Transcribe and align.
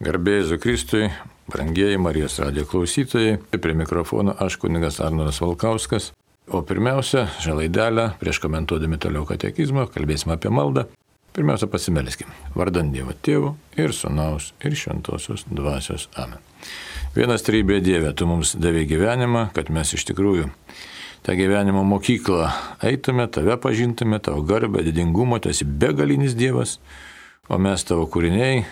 Garbėjai 0.00 0.56
Kristui, 0.56 1.10
brangieji 1.52 1.98
Marijos 2.00 2.38
radijo 2.40 2.64
klausytojai, 2.70 3.34
prie 3.60 3.74
mikrofono 3.76 4.32
aš 4.40 4.54
kunigas 4.62 4.96
Arnoras 5.04 5.42
Valkauskas. 5.44 6.06
O 6.48 6.62
pirmiausia, 6.64 7.26
šią 7.44 7.58
laidelę, 7.58 8.06
prieš 8.22 8.40
komentuodami 8.40 8.96
toliau 8.96 9.26
katekizmą, 9.28 9.84
kalbėsime 9.92 10.38
apie 10.38 10.48
maldą. 10.56 10.86
Pirmiausia, 11.36 11.68
pasimelskime. 11.68 12.32
Vardant 12.56 12.96
Dievo 12.96 13.12
Tėvų 13.12 13.52
ir 13.76 13.92
Sūnaus 13.92 14.54
ir 14.64 14.78
Šventosios 14.80 15.44
Dvasios. 15.52 16.08
Amen. 16.16 16.40
Vienas 17.12 17.44
trybė 17.44 17.82
Dieve, 17.84 18.14
tu 18.16 18.24
mums 18.24 18.54
davė 18.56 18.86
gyvenimą, 18.88 19.50
kad 19.52 19.68
mes 19.68 19.92
iš 20.00 20.08
tikrųjų 20.08 20.48
tą 21.28 21.36
gyvenimo 21.36 21.84
mokyklą 21.84 22.48
eitume, 22.88 23.28
tave 23.28 23.60
pažintume, 23.60 24.16
tavo 24.24 24.40
garbę, 24.48 24.80
didingumą, 24.80 25.44
tu 25.44 25.52
esi 25.52 25.68
begalinis 25.68 26.40
Dievas, 26.40 26.78
o 27.52 27.60
mes 27.60 27.84
tavo 27.84 28.08
kūriniai, 28.08 28.64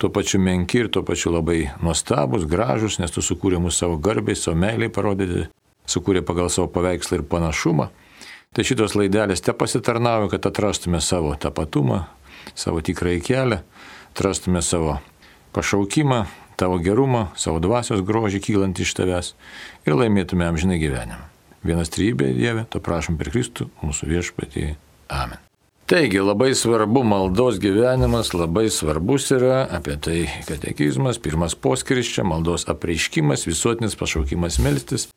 tuo 0.00 0.08
pačiu 0.10 0.40
menki 0.40 0.80
ir 0.80 0.88
tuo 0.88 1.02
pačiu 1.04 1.34
labai 1.34 1.68
nuostabus, 1.84 2.46
gražus, 2.48 2.98
nes 3.02 3.12
tu 3.12 3.20
sukūrė 3.24 3.60
mūsų 3.60 3.84
savo 3.84 3.98
garbiai, 4.00 4.38
savo 4.38 4.56
meiliai 4.56 4.92
parodyti, 4.92 5.44
sukūrė 5.90 6.24
pagal 6.24 6.48
savo 6.52 6.70
paveikslą 6.72 7.20
ir 7.20 7.26
panašumą. 7.28 7.90
Tai 8.56 8.64
šitos 8.66 8.96
laidelės 8.98 9.44
te 9.44 9.52
pasitarnauja, 9.54 10.32
kad 10.32 10.48
atrastume 10.48 11.02
savo 11.04 11.34
tapatumą, 11.38 12.06
savo 12.58 12.80
tikrąjį 12.82 13.20
kelią, 13.28 13.60
atrastume 14.14 14.62
savo 14.64 14.96
pašaukimą, 15.54 16.24
tavo 16.60 16.80
gerumą, 16.82 17.28
savo 17.36 17.60
dvasios 17.62 18.02
grožį 18.06 18.40
kylant 18.48 18.80
iš 18.80 18.96
tavęs 18.98 19.34
ir 19.86 20.00
laimėtume 20.00 20.48
amžinai 20.48 20.80
gyvenimą. 20.82 21.28
Vienas 21.60 21.92
trybė 21.92 22.32
Dieve, 22.32 22.64
to 22.72 22.80
prašom 22.80 23.20
per 23.20 23.30
Kristų, 23.34 23.68
mūsų 23.84 24.10
viešpatį. 24.14 24.66
Amen. 25.12 25.49
Taigi 25.90 26.20
labai 26.22 26.54
svarbu 26.54 27.02
maldos 27.02 27.56
gyvenimas, 27.58 28.28
labai 28.30 28.68
svarbus 28.70 29.24
yra 29.34 29.64
apie 29.74 29.96
tai 29.98 30.20
katekizmas, 30.46 31.16
pirmas 31.18 31.56
poskiris 31.58 32.12
čia, 32.14 32.22
maldos 32.22 32.68
apreiškimas, 32.70 33.42
visuotinis 33.48 33.96
pašaukimas 33.98 34.60
melstis. 34.62 35.08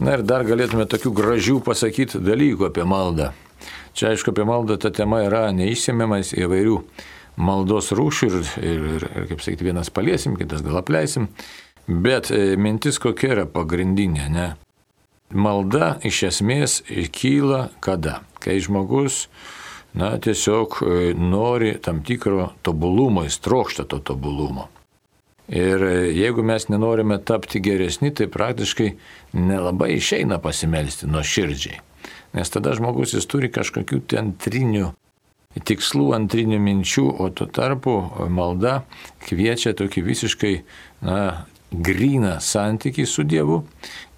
Na 0.00 0.14
ir 0.16 0.22
dar 0.24 0.46
galėtume 0.48 0.86
tokių 0.88 1.12
gražių 1.12 1.58
pasakyti 1.66 2.22
dalykų 2.24 2.70
apie 2.70 2.86
maldą. 2.88 3.34
Čia 3.92 4.14
aišku, 4.14 4.32
apie 4.32 4.46
maldą 4.48 4.78
ta 4.80 4.88
tema 4.96 5.20
yra 5.26 5.42
neišsėmiamas 5.52 6.32
įvairių 6.40 6.78
maldos 7.36 7.92
rūšių 7.92 8.30
ir, 8.30 8.38
ir, 8.64 8.88
ir, 8.94 9.06
ir 9.12 9.28
kaip 9.34 9.44
sakyti, 9.44 9.68
vienas 9.68 9.92
paliesim, 9.92 10.40
kitas 10.40 10.64
gal 10.64 10.80
apleisim. 10.80 11.28
Bet 11.84 12.32
e, 12.32 12.56
mintis 12.56 12.96
kokia 12.96 13.34
yra 13.36 13.44
pagrindinė, 13.44 14.32
ne? 14.32 14.48
Malda 15.36 15.98
iš 16.00 16.24
esmės 16.32 16.80
kyla 17.12 17.66
kada? 17.84 18.22
Kai 18.40 18.56
žmogus 18.64 19.26
na, 19.94 20.12
tiesiog 20.18 20.80
e, 20.82 21.14
nori 21.14 21.74
tam 21.82 22.02
tikro 22.04 22.50
tobulumo, 22.62 23.24
jis 23.24 23.38
trokšta 23.44 23.84
to 23.88 23.98
tobulumo. 23.98 24.68
Ir 25.48 25.82
e, 25.82 25.96
jeigu 26.12 26.44
mes 26.44 26.68
nenorime 26.68 27.18
tapti 27.24 27.60
geresni, 27.64 28.12
tai 28.14 28.28
praktiškai 28.28 28.92
nelabai 29.32 29.94
išeina 29.96 30.38
pasimelsti 30.44 31.08
nuo 31.08 31.24
širdžiai. 31.24 31.80
Nes 32.36 32.50
tada 32.52 32.74
žmogus 32.76 33.14
jis 33.16 33.26
turi 33.26 33.48
kažkokių 33.52 34.02
ten 34.06 34.32
antrinių 34.32 34.92
tikslų, 35.64 36.10
antrinių 36.14 36.58
minčių, 36.62 37.06
o 37.18 37.30
tuo 37.34 37.48
tarpu 37.50 37.94
malda 38.30 38.82
kviečia 39.24 39.72
tokį 39.78 40.04
visiškai 40.06 40.52
na, 41.06 41.46
gryną 41.72 42.38
santykį 42.40 43.04
su 43.06 43.24
Dievu 43.28 43.62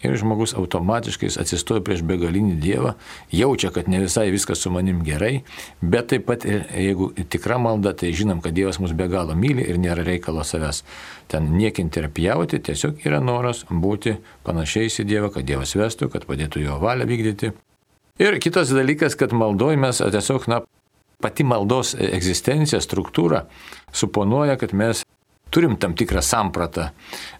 ir 0.04 0.14
žmogus 0.16 0.54
automatiškai 0.56 1.28
atsistoja 1.42 1.82
prieš 1.84 2.02
begalinį 2.06 2.54
Dievą, 2.62 2.94
jaučia, 3.34 3.72
kad 3.74 3.88
ne 3.90 4.00
visai 4.04 4.30
viskas 4.32 4.62
su 4.62 4.70
manim 4.72 5.02
gerai, 5.04 5.42
bet 5.82 6.08
taip 6.12 6.24
pat 6.30 6.46
jeigu 6.46 7.10
tikra 7.28 7.58
malda, 7.60 7.92
tai 7.92 8.14
žinom, 8.16 8.40
kad 8.40 8.56
Dievas 8.56 8.80
mus 8.80 8.94
be 8.96 9.10
galo 9.12 9.36
myli 9.36 9.66
ir 9.66 9.80
nėra 9.82 10.06
reikalo 10.06 10.44
savęs 10.46 10.84
ten 11.30 11.52
niekinti 11.56 12.00
ir 12.00 12.08
pjauti, 12.14 12.62
tiesiog 12.70 13.04
yra 13.06 13.20
noras 13.20 13.66
būti 13.68 14.16
panašiais 14.46 15.02
į 15.02 15.08
Dievą, 15.10 15.34
kad 15.34 15.48
Dievas 15.48 15.76
vestų, 15.76 16.08
kad 16.14 16.26
padėtų 16.30 16.64
jo 16.64 16.80
valią 16.80 17.08
vykdyti. 17.10 17.52
Ir 18.20 18.36
kitas 18.40 18.72
dalykas, 18.76 19.16
kad 19.16 19.32
maldoj 19.36 19.78
mes 19.80 20.00
tiesiog, 20.00 20.48
na, 20.50 20.62
pati 21.20 21.44
maldos 21.44 21.94
egzistencija, 21.94 22.80
struktūra 22.84 23.44
suponuoja, 23.92 24.56
kad 24.60 24.74
mes 24.76 25.04
turim 25.50 25.76
tam 25.76 25.94
tikrą 25.94 26.22
sampratą 26.22 26.88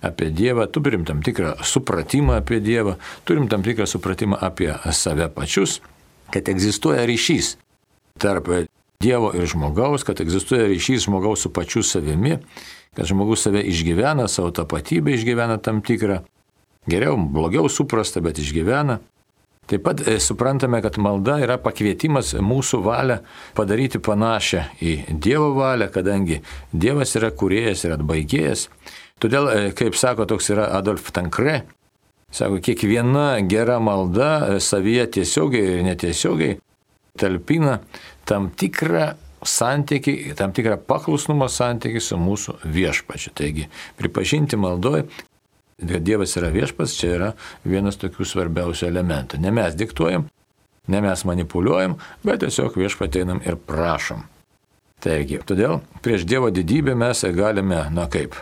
apie 0.02 0.30
Dievą, 0.30 0.66
turim 0.66 1.04
tam 1.04 1.22
tikrą 1.22 1.54
supratimą 1.62 2.34
apie 2.40 2.60
Dievą, 2.60 2.94
turim 3.24 3.48
tam 3.48 3.62
tikrą 3.62 3.86
supratimą 3.86 4.36
apie 4.40 4.74
save 4.92 5.28
pačius, 5.34 5.80
kad 6.30 6.48
egzistuoja 6.48 7.06
ryšys 7.06 7.56
tarp 8.18 8.48
Dievo 9.00 9.32
ir 9.32 9.46
žmogaus, 9.48 10.04
kad 10.04 10.20
egzistuoja 10.20 10.66
ryšys 10.68 11.06
žmogaus 11.06 11.40
su 11.40 11.52
pačiu 11.52 11.82
savimi, 11.82 12.36
kad 12.94 13.06
žmogus 13.06 13.46
save 13.46 13.62
išgyvena, 13.64 14.28
savo 14.28 14.50
tapatybę 14.52 15.14
išgyvena 15.14 15.56
tam 15.62 15.80
tikrą, 15.80 16.20
geriau, 16.90 17.16
blogiau 17.16 17.68
suprasta, 17.72 18.20
bet 18.20 18.38
išgyvena. 18.42 18.98
Taip 19.70 19.84
pat 19.86 20.00
e, 20.02 20.16
suprantame, 20.18 20.80
kad 20.82 20.96
malda 20.98 21.36
yra 21.44 21.54
pakvietimas 21.62 22.32
mūsų 22.42 22.80
valią 22.82 23.20
padaryti 23.54 24.00
panašią 24.02 24.64
į 24.82 24.94
Dievo 25.22 25.52
valią, 25.54 25.86
kadangi 25.94 26.40
Dievas 26.72 27.14
yra 27.20 27.30
kuriejas 27.30 27.84
ir 27.86 27.94
atbaigėjas. 27.94 28.66
Todėl, 29.22 29.46
e, 29.52 29.70
kaip 29.78 29.94
sako, 29.94 30.26
toks 30.26 30.50
yra 30.50 30.66
Adolf 30.74 31.12
Tankre, 31.14 31.60
sako, 32.34 32.58
kiekviena 32.66 33.28
gera 33.46 33.78
malda 33.78 34.32
e, 34.56 34.58
savyje 34.64 35.06
tiesiogiai 35.20 35.76
ir 35.76 35.86
netiesiogiai 35.86 36.58
talpina 37.20 37.78
tam 38.26 38.50
tikrą 38.50 39.12
santyki, 39.46 40.34
tam 40.34 40.50
tikrą 40.56 40.80
paklusnumo 40.90 41.46
santyki 41.46 42.02
su 42.02 42.18
mūsų 42.18 42.58
viešpačiu. 42.74 43.36
Taigi, 43.38 43.70
pripažinti 44.02 44.58
maldoj, 44.58 45.06
kad 45.80 46.02
Dievas 46.04 46.36
yra 46.36 46.50
viešpas, 46.54 46.96
čia 46.98 47.14
yra 47.16 47.30
vienas 47.64 47.98
tokių 48.00 48.26
svarbiausių 48.28 48.88
elementų. 48.90 49.40
Ne 49.40 49.52
mes 49.54 49.76
diktuojam, 49.78 50.26
ne 50.90 51.00
mes 51.04 51.24
manipuliuojam, 51.24 51.96
bet 52.26 52.44
tiesiog 52.44 52.76
viešpateinam 52.80 53.42
ir 53.46 53.56
prašom. 53.56 54.24
Taigi, 55.00 55.40
todėl 55.48 55.80
prieš 56.04 56.26
Dievo 56.28 56.50
didybę 56.52 56.94
mes 56.98 57.24
galime, 57.32 57.86
na 57.94 58.04
kaip, 58.12 58.36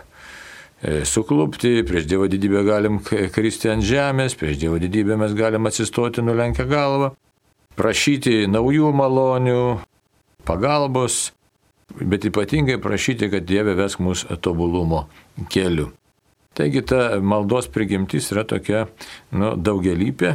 e, 0.83 1.05
suklupti, 1.07 1.79
prieš 1.87 2.09
Dievo 2.09 2.27
didybę 2.27 2.65
galim 2.67 2.99
kristi 3.35 3.71
ant 3.71 3.85
žemės, 3.85 4.35
prieš 4.35 4.59
Dievo 4.59 4.79
didybę 4.81 5.15
mes 5.19 5.35
galim 5.37 5.69
atsistoti 5.69 6.23
nulenkę 6.25 6.67
galvą, 6.67 7.13
prašyti 7.79 8.43
naujų 8.51 8.91
malonių, 8.91 9.61
pagalbos, 10.43 11.29
bet 11.95 12.27
ypatingai 12.27 12.79
prašyti, 12.81 13.31
kad 13.31 13.47
Dieve 13.47 13.77
vesk 13.79 14.03
mus 14.03 14.25
tobulumo 14.43 15.07
keliu. 15.49 15.93
Taigi 16.59 16.81
ta 16.83 17.21
maldos 17.23 17.69
prigimtis 17.71 18.25
yra 18.33 18.43
tokia 18.43 18.81
nu, 19.31 19.53
daugelypė 19.55 20.33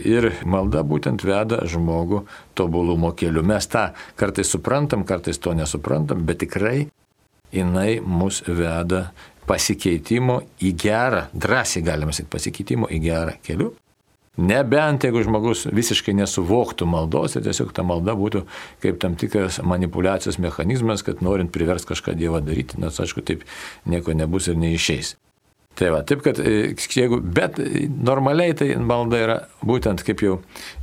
ir 0.00 0.30
malda 0.48 0.80
būtent 0.80 1.20
veda 1.28 1.58
žmogų 1.68 2.22
tobulumo 2.56 3.10
keliu. 3.12 3.42
Mes 3.44 3.68
tą 3.68 3.90
kartais 4.16 4.48
suprantam, 4.48 5.04
kartais 5.04 5.36
to 5.36 5.52
nesuprantam, 5.52 6.24
bet 6.24 6.40
tikrai 6.40 6.86
jinai 7.52 7.98
mus 8.00 8.40
veda 8.46 9.10
pasikeitimo 9.48 10.38
į 10.64 10.72
gerą, 10.72 11.26
drąsiai 11.36 11.84
galima 11.84 12.16
sakyti, 12.16 12.32
pasikeitimo 12.32 12.88
į 12.88 13.02
gerą 13.04 13.36
keliu. 13.44 13.74
Nebent 14.38 15.02
jeigu 15.02 15.20
žmogus 15.26 15.66
visiškai 15.68 16.14
nesuvoktų 16.14 16.86
maldos 16.88 17.36
ir 17.36 17.44
tiesiog 17.44 17.72
ta 17.74 17.84
malda 17.84 18.16
būtų 18.16 18.46
kaip 18.80 19.00
tam 19.02 19.20
tikras 19.20 19.60
manipulacijos 19.66 20.38
mechanizmas, 20.40 21.02
kad 21.04 21.20
norint 21.20 21.52
privers 21.52 21.84
kažką 21.88 22.14
Dievą 22.16 22.40
daryti, 22.40 22.80
nors 22.80 23.00
aišku, 23.02 23.20
taip 23.26 23.42
nieko 23.84 24.14
nebus 24.14 24.48
ir 24.48 24.60
neišeis. 24.60 25.18
Tai 25.78 25.92
va, 25.94 26.00
taip 26.02 26.24
kad, 26.24 26.40
e, 26.42 26.72
jeigu, 26.90 27.20
bet 27.22 27.60
normaliai 28.02 28.54
tai 28.58 28.72
malda 28.82 29.18
yra 29.22 29.36
būtent, 29.62 30.02
kaip 30.02 30.24
jau 30.24 30.40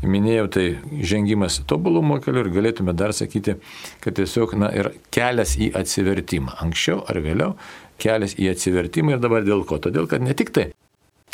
minėjau, 0.08 0.46
tai 0.56 0.64
žengimas 1.04 1.58
tobulumo 1.68 2.22
keliu 2.24 2.46
ir 2.46 2.52
galėtume 2.56 2.94
dar 2.96 3.12
sakyti, 3.16 3.58
kad 4.06 4.16
tiesiog, 4.16 4.56
na, 4.62 4.70
yra 4.72 4.94
kelias 5.12 5.58
į 5.60 5.74
atsivertimą. 5.76 6.56
Anksčiau 6.64 7.04
ar 7.12 7.20
vėliau 7.26 7.58
kelias 8.00 8.38
į 8.40 8.48
atsivertimą 8.54 9.18
ir 9.18 9.26
dabar 9.26 9.44
dėl 9.44 9.66
ko? 9.68 9.82
Todėl, 9.84 10.08
kad 10.08 10.24
ne 10.24 10.32
tik 10.38 10.54
tai, 10.56 10.70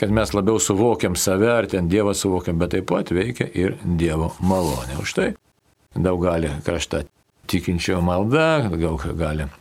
kad 0.02 0.10
mes 0.10 0.34
labiau 0.34 0.57
suvokiam 0.57 1.14
save 1.14 1.54
ar 1.54 1.69
ten 1.69 1.92
Dievą 1.92 2.18
suvokiam, 2.18 2.57
bet 2.57 2.74
taip 2.74 2.90
pat 2.90 3.14
veikia 3.14 3.46
ir 3.46 3.78
Dievo 3.86 4.34
malonė. 4.42 4.98
Už 5.06 5.16
tai 5.19 5.30
daug 5.94 6.18
gali 6.25 6.50
krašta 6.66 7.06
tikinčio 7.52 8.02
malda, 8.02 8.72
daug 8.74 9.06
gali 9.22 9.52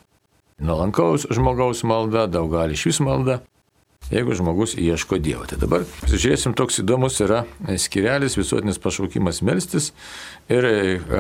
nuolankaus 0.57 1.29
žmogaus 1.29 1.85
malda, 1.85 2.25
daug 2.33 2.49
gali 2.57 2.81
iš 2.81 2.89
vis 2.95 3.05
malda 3.05 3.43
jeigu 4.11 4.35
žmogus 4.35 4.75
ieško 4.79 5.19
Dievo. 5.23 5.47
Tai 5.47 5.59
dabar 5.61 5.85
pasižiūrėsim, 6.03 6.55
toks 6.59 6.79
įdomus 6.83 7.21
yra 7.23 7.45
skirelis 7.79 8.37
visuotinis 8.39 8.79
pašaukimas 8.83 9.43
melstis 9.47 9.93
ir 10.51 10.65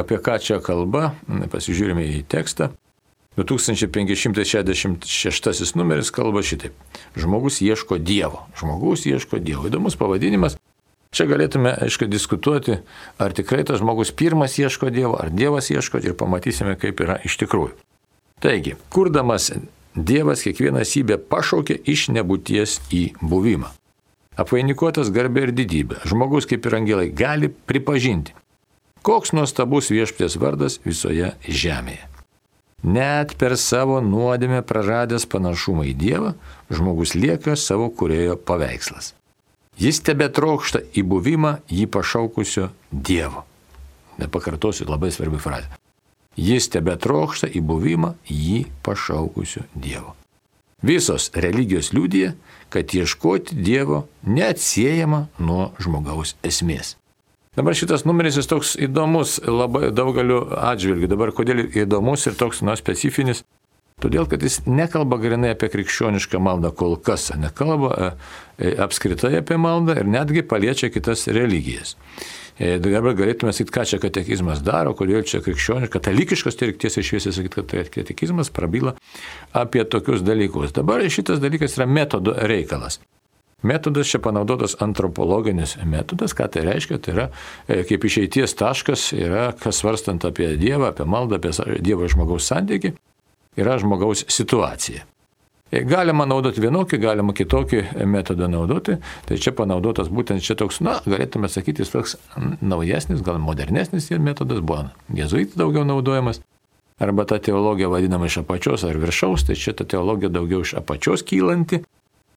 apie 0.00 0.18
ką 0.18 0.38
čia 0.42 0.60
kalba, 0.64 1.12
pasižiūrime 1.52 2.02
į 2.18 2.20
tekstą. 2.30 2.70
2566 3.38 5.76
numeris 5.78 6.10
kalba 6.10 6.42
šitaip. 6.42 6.74
Žmogus 7.16 7.60
ieško 7.62 7.98
Dievo. 8.02 8.40
Žmogus 8.58 9.06
ieško 9.06 9.38
Dievo. 9.38 9.66
Įdomus 9.70 9.96
pavadinimas. 9.96 10.58
Čia 11.14 11.26
galėtume, 11.26 11.72
aišku, 11.86 12.06
diskutuoti, 12.10 12.76
ar 13.18 13.32
tikrai 13.34 13.64
tas 13.66 13.80
žmogus 13.80 14.12
pirmas 14.14 14.58
ieško 14.58 14.90
Dievo, 14.94 15.16
ar 15.18 15.30
Dievas 15.34 15.70
ieško 15.70 15.98
ir 16.02 16.14
pamatysime, 16.18 16.76
kaip 16.78 17.00
yra 17.02 17.18
iš 17.26 17.36
tikrųjų. 17.40 17.72
Taigi, 18.42 18.76
kurdamas 18.94 19.50
Dievas 19.96 20.44
kiekvieną 20.46 20.84
sybę 20.86 21.18
pašaukė 21.18 21.74
iš 21.90 22.08
nebūties 22.14 22.78
į 22.94 23.02
buvimą. 23.22 23.72
Apvainikuotas 24.38 25.10
garbė 25.10 25.48
ir 25.48 25.52
didybė, 25.56 25.98
žmogus 26.06 26.46
kaip 26.48 26.66
ir 26.66 26.76
angelai 26.78 27.08
gali 27.10 27.50
pripažinti, 27.50 28.36
koks 29.02 29.34
nuostabus 29.34 29.90
viešpės 29.90 30.38
vardas 30.38 30.78
visoje 30.86 31.34
žemėje. 31.42 32.06
Net 32.86 33.34
per 33.36 33.58
savo 33.60 33.98
nuodėmę 34.00 34.62
praradęs 34.64 35.26
panašumą 35.28 35.84
į 35.90 35.96
Dievą, 36.00 36.30
žmogus 36.72 37.12
lieka 37.18 37.58
savo 37.58 37.90
kurėjo 37.92 38.38
paveikslas. 38.40 39.12
Jis 39.80 40.00
tebe 40.06 40.30
trokšta 40.32 40.80
į 40.96 41.04
buvimą 41.10 41.58
jį 41.68 41.90
pašaukusio 41.92 42.70
Dievo. 42.90 43.44
Nepakartosiu 44.20 44.88
labai 44.88 45.10
svarbi 45.12 45.40
frazė. 45.40 45.68
Jis 46.40 46.70
tebe 46.72 46.94
trokšta 46.96 47.50
į 47.52 47.60
buvimą 47.68 48.14
jį 48.30 48.64
pašaukusio 48.86 49.66
Dievo. 49.74 50.14
Visos 50.80 51.28
religijos 51.36 51.90
liūdė, 51.92 52.32
kad 52.72 52.94
ieškoti 52.96 53.58
Dievo 53.60 54.06
neatsiejama 54.24 55.26
nuo 55.38 55.68
žmogaus 55.82 56.38
esmės. 56.46 56.94
Dabar 57.58 57.74
šitas 57.76 58.06
numeris 58.06 58.38
jis 58.38 58.48
toks 58.48 58.76
įdomus 58.80 59.40
labai 59.44 59.90
daugeliu 59.92 60.46
atžvilgių. 60.54 61.10
Dabar 61.10 61.34
kodėl 61.36 61.66
įdomus 61.66 62.24
ir 62.30 62.38
toks 62.40 62.62
nu, 62.64 62.72
specifinis? 62.78 63.42
Todėl, 64.00 64.24
kad 64.30 64.40
jis 64.40 64.62
nekalba 64.64 65.18
grinai 65.20 65.50
apie 65.52 65.68
krikščionišką 65.68 66.40
maldą 66.40 66.70
kol 66.72 66.96
kas, 67.04 67.26
nekalba 67.36 67.90
e, 67.92 68.06
e, 68.56 68.70
apskritai 68.80 69.34
apie 69.42 69.58
maldą 69.60 69.98
ir 70.00 70.08
netgi 70.08 70.46
paliečia 70.46 70.88
kitas 70.94 71.26
religijas. 71.28 71.98
E, 72.60 72.74
dabar 72.76 73.14
galėtume 73.16 73.54
sakyti, 73.56 73.72
ką 73.72 73.84
čia 73.88 73.98
katekizmas 74.02 74.60
daro, 74.64 74.92
kodėl 74.96 75.24
čia 75.24 75.40
krikščioniškas, 75.40 75.94
katalikiškas, 75.94 76.58
tai 76.60 76.68
reikia 76.68 76.82
tiesiai 76.84 77.06
šviesiai 77.08 77.32
sakyti, 77.32 77.62
kad 77.62 77.94
katekizmas 77.94 78.52
prabyla 78.52 78.92
apie 79.56 79.86
tokius 79.88 80.20
dalykus. 80.26 80.74
Dabar 80.76 81.00
šitas 81.08 81.40
dalykas 81.40 81.78
yra 81.78 81.88
metodo 81.88 82.34
reikalas. 82.36 83.00
Metodas 83.64 84.08
čia 84.12 84.20
panaudotas 84.24 84.76
antropologinis 84.80 85.78
metodas, 85.88 86.32
ką 86.36 86.48
tai 86.52 86.66
reiškia, 86.68 87.00
tai 87.00 87.14
yra 87.16 87.26
e, 87.64 87.80
kaip 87.88 88.04
išeities 88.08 88.56
taškas, 88.60 89.10
yra 89.16 89.50
kas 89.56 89.80
svarstant 89.80 90.24
apie 90.28 90.52
Dievą, 90.60 90.92
apie 90.92 91.08
maldą, 91.08 91.40
apie 91.40 91.80
Dievo 91.80 92.08
žmogaus 92.12 92.48
santyki, 92.48 92.92
yra 93.60 93.76
žmogaus 93.80 94.26
situacija. 94.32 95.04
Galima 95.70 96.24
naudoti 96.26 96.62
vienokį, 96.64 96.98
galima 96.98 97.34
kitokį 97.36 97.82
metodą 98.10 98.48
naudoti, 98.50 98.96
tai 99.28 99.36
čia 99.38 99.52
panaudotas 99.54 100.08
būtent 100.10 100.42
čia 100.42 100.56
toks, 100.58 100.80
na, 100.82 100.96
galėtume 101.06 101.46
sakyti, 101.46 101.84
jis 101.84 101.92
toks 101.92 102.16
naujesnis, 102.58 103.22
gal 103.22 103.38
modernesnis 103.38 104.10
metodas 104.18 104.64
buvo 104.66 104.88
jezuitų 105.14 105.60
daugiau 105.62 105.86
naudojamas. 105.86 106.42
Arba 107.00 107.24
ta 107.24 107.38
teologija 107.38 107.88
vadinama 107.88 108.26
iš 108.26 108.42
apačios 108.42 108.82
ar 108.84 108.98
viršaus, 109.00 109.46
tai 109.46 109.54
čia 109.56 109.72
ta 109.72 109.86
teologija 109.88 110.28
daugiau 110.34 110.66
iš 110.66 110.74
apačios 110.82 111.22
kylanti, 111.24 111.84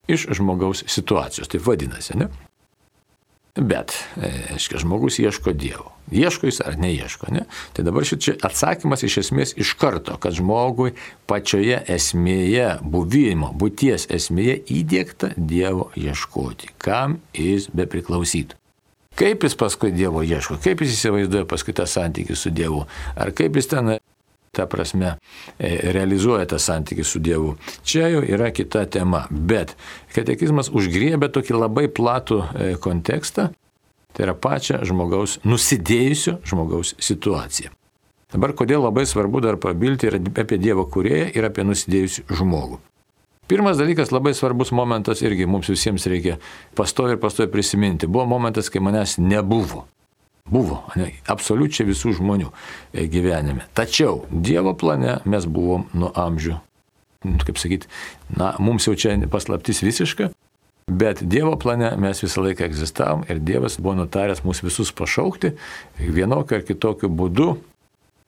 iš 0.08 0.28
žmogaus 0.38 0.84
situacijos. 0.86 1.50
Tai 1.50 1.60
vadinasi, 1.66 2.16
ne? 2.22 2.30
Bet, 3.54 3.92
e, 4.18 4.28
aiškiai, 4.54 4.80
žmogus 4.82 5.20
ieško 5.22 5.52
Dievo. 5.54 5.92
Ieško 6.10 6.48
jis 6.48 6.58
ar 6.60 6.74
neieško, 6.78 7.28
ne? 7.30 7.44
Tai 7.72 7.84
dabar 7.86 8.02
šičia 8.02 8.34
atsakymas 8.42 9.04
iš 9.06 9.20
esmės 9.22 9.54
iš 9.54 9.76
karto, 9.78 10.16
kad 10.18 10.34
žmogui 10.34 10.96
pačioje 11.30 11.78
esmėje, 11.94 12.80
buvimo, 12.82 13.52
būties 13.54 14.08
esmėje 14.10 14.58
įdėkta 14.74 15.30
Dievo 15.38 15.92
ieškoti, 15.94 16.74
kam 16.82 17.20
jis 17.30 17.70
be 17.70 17.86
priklausytų. 17.86 18.58
Kaip 19.14 19.46
jis 19.46 19.54
paskui 19.54 19.92
Dievo 19.94 20.24
ieško, 20.26 20.58
kaip 20.58 20.82
jis 20.82 20.96
įsivaizduoja 20.96 21.46
paskui 21.46 21.76
tą 21.78 21.86
santykį 21.86 22.34
su 22.34 22.50
Dievu, 22.50 22.82
ar 23.14 23.30
kaip 23.38 23.54
jis 23.54 23.70
ten 23.70 23.94
ta 24.54 24.66
prasme, 24.70 25.16
e, 25.58 25.74
realizuoja 25.94 26.46
tą 26.50 26.60
santykį 26.62 27.04
su 27.06 27.20
Dievu. 27.22 27.54
Čia 27.82 28.08
jau 28.14 28.22
yra 28.24 28.50
kita 28.54 28.86
tema. 28.86 29.24
Bet 29.30 29.76
katekizmas 30.14 30.70
užgriebė 30.72 31.30
tokį 31.34 31.58
labai 31.58 31.86
platų 31.92 32.40
e, 32.40 32.72
kontekstą, 32.80 33.50
tai 34.14 34.26
yra 34.28 34.34
pačią 34.38 34.82
žmogaus, 34.86 35.40
nusidėjusio 35.44 36.38
žmogaus 36.46 36.94
situaciją. 37.02 37.74
Dabar 38.34 38.54
kodėl 38.58 38.82
labai 38.82 39.04
svarbu 39.06 39.44
dar 39.44 39.60
prabilti 39.62 40.08
ir 40.08 40.18
apie 40.18 40.58
Dievo 40.58 40.88
kurėją 40.90 41.28
ir 41.38 41.46
apie 41.46 41.62
nusidėjusių 41.66 42.26
žmogų. 42.34 42.80
Pirmas 43.46 43.76
dalykas, 43.76 44.08
labai 44.10 44.32
svarbus 44.34 44.72
momentas 44.72 45.20
irgi 45.22 45.44
mums 45.46 45.68
visiems 45.68 46.06
reikia 46.08 46.38
pastovi 46.74 47.14
ir 47.14 47.20
pastovi 47.20 47.50
prisiminti. 47.52 48.08
Buvo 48.08 48.24
momentas, 48.26 48.70
kai 48.72 48.80
manęs 48.80 49.18
nebuvo. 49.20 49.84
Buvo, 50.44 50.82
ne, 51.00 51.06
absoliučiai 51.32 51.86
visų 51.88 52.18
žmonių 52.18 52.50
e, 52.92 53.06
gyvenime. 53.08 53.64
Tačiau 53.72 54.26
Dievo 54.28 54.74
plane 54.76 55.16
mes 55.24 55.46
buvom 55.48 55.86
nuo 55.96 56.10
amžių. 56.12 56.58
Kaip 57.46 57.56
sakyti, 57.56 57.88
na, 58.36 58.50
mums 58.60 58.84
jau 58.84 58.92
čia 58.92 59.16
paslaptis 59.32 59.80
visiška, 59.80 60.28
bet 60.92 61.22
Dievo 61.24 61.56
plane 61.56 61.94
mes 61.96 62.20
visą 62.20 62.44
laiką 62.44 62.68
egzistavom 62.68 63.24
ir 63.32 63.40
Dievas 63.40 63.78
buvo 63.80 63.96
nutaręs 64.02 64.44
mus 64.44 64.60
visus 64.60 64.92
pašaukti 64.92 65.54
vienokiu 65.96 66.60
ar 66.60 66.68
kitokiu 66.68 67.08
būdu. 67.08 67.54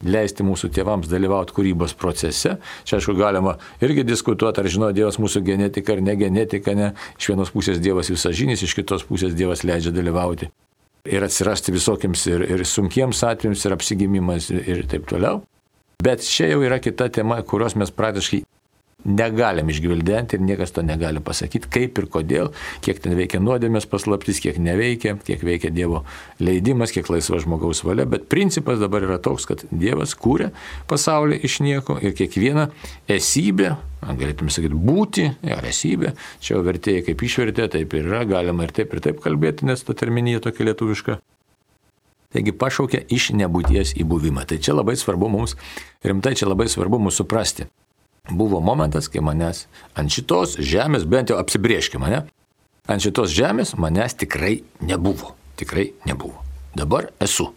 Leisti 0.05 0.45
mūsų 0.45 0.69
tėvams 0.73 1.09
dalyvauti 1.09 1.53
kūrybos 1.53 1.95
procese. 1.97 2.59
Čia, 2.85 2.97
aišku, 2.97 3.15
galima 3.17 3.55
irgi 3.81 4.05
diskutuoti, 4.05 4.61
ar 4.61 4.69
žino 4.69 4.89
Dievas 4.93 5.17
mūsų 5.21 5.45
genetiką 5.45 5.97
ar 5.97 6.05
ne 6.05 6.17
genetiką. 6.17 6.77
Ne. 6.77 6.93
Iš 7.17 7.33
vienos 7.33 7.53
pusės 7.53 7.81
Dievas 7.81 8.09
visažinis, 8.13 8.65
iš 8.65 8.77
kitos 8.77 9.05
pusės 9.09 9.37
Dievas 9.37 9.65
leidžia 9.65 9.93
dalyvauti 9.93 10.49
ir 11.07 11.25
atsirasti 11.27 11.73
visokiams 11.75 12.25
ir, 12.31 12.43
ir 12.55 12.65
sunkiems 12.67 13.23
atvejams, 13.27 13.65
ir 13.65 13.75
apsigimimas 13.75 14.49
ir, 14.53 14.61
ir 14.67 14.83
taip 14.91 15.07
toliau. 15.09 15.41
Bet 16.03 16.21
čia 16.25 16.51
jau 16.51 16.61
yra 16.65 16.77
kita 16.83 17.09
tema, 17.09 17.39
kurios 17.41 17.75
mes 17.79 17.91
praktiškai 17.93 18.43
negalim 19.05 19.69
išgvildenti 19.69 20.35
ir 20.35 20.41
niekas 20.43 20.73
to 20.75 20.81
negali 20.81 21.21
pasakyti, 21.23 21.69
kaip 21.71 21.99
ir 22.01 22.07
kodėl, 22.11 22.49
kiek 22.83 22.99
ten 23.03 23.15
veikia 23.17 23.39
nuodėmės 23.43 23.87
paslaptis, 23.89 24.41
kiek 24.43 24.57
neveikia, 24.61 25.15
kiek 25.27 25.43
veikia 25.45 25.71
Dievo 25.73 26.03
leidimas, 26.43 26.91
kiek 26.95 27.09
laisva 27.13 27.39
žmogaus 27.43 27.83
valia, 27.85 28.07
bet 28.09 28.27
principas 28.31 28.81
dabar 28.81 29.05
yra 29.07 29.19
toks, 29.23 29.47
kad 29.49 29.63
Dievas 29.71 30.15
kūrė 30.17 30.49
pasaulį 30.89 31.39
iš 31.47 31.59
nieko 31.63 31.99
ir 32.01 32.17
kiekvieną 32.17 32.67
esybę, 33.17 33.77
galėtume 34.01 34.53
sakyti, 34.53 34.81
būti, 34.89 35.29
ar 35.55 35.69
esybė, 35.69 36.13
čia 36.41 36.57
jau 36.57 36.65
vertėjai 36.67 37.07
kaip 37.07 37.25
išvertė, 37.29 37.71
taip 37.77 37.95
ir 37.95 38.11
yra, 38.11 38.25
galima 38.27 38.67
ir 38.67 38.75
taip 38.75 38.93
ir 38.93 39.03
taip 39.07 39.23
kalbėti, 39.23 39.69
nes 39.69 39.87
ta 39.87 39.95
terminija 39.97 40.43
tokia 40.43 40.71
lietuviška. 40.71 41.21
Taigi 42.35 42.51
pašaukia 42.51 43.05
iš 43.13 43.31
nebūties 43.39 43.95
į 43.95 44.03
buvimą. 44.03 44.43
Tai 44.49 44.57
čia 44.59 44.75
labai 44.75 44.97
svarbu 44.99 45.29
mums, 45.31 45.55
rimtai 46.03 46.35
čia 46.35 46.49
labai 46.49 46.67
svarbu 46.67 46.99
mums 46.99 47.21
suprasti 47.21 47.69
buvo 48.31 48.59
momentas, 48.63 49.09
kai 49.11 49.21
manęs 49.23 49.65
ant 49.97 50.11
šitos 50.13 50.57
žemės, 50.59 51.07
bent 51.07 51.31
jau 51.31 51.39
apsibrieškime 51.41 52.03
mane, 52.03 52.23
ant 52.87 53.03
šitos 53.03 53.31
žemės 53.35 53.75
manęs 53.79 54.17
tikrai 54.19 54.61
nebuvo. 54.81 55.35
Tikrai 55.57 55.91
nebuvo. 56.05 56.43
Dabar 56.77 57.09
esu. 57.23 57.49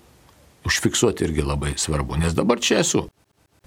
Užfiksuoti 0.64 1.24
irgi 1.24 1.44
labai 1.44 1.74
svarbu, 1.80 2.18
nes 2.20 2.36
dabar 2.36 2.60
čia 2.60 2.80
esu. 2.84 3.06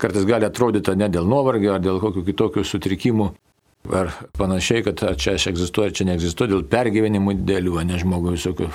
Kartais 0.02 0.26
gali 0.26 0.46
atrodyti 0.46 0.96
ne 0.98 1.10
dėl 1.10 1.28
nuovargio 1.30 1.76
ar 1.76 1.82
dėl 1.82 2.00
kokių 2.02 2.24
kitokių 2.26 2.64
sutrikimų, 2.66 3.28
ar 3.94 4.10
panašiai, 4.38 4.84
kad 4.86 5.02
čia 5.20 5.36
aš 5.38 5.48
egzistuoju, 5.52 5.94
čia 5.98 6.08
neegzistuoju, 6.10 6.52
dėl 6.56 6.66
pergyvenimų 6.72 7.36
dėlių, 7.46 7.78
ne 7.86 8.00
žmogui 8.02 8.36
visokių 8.38 8.70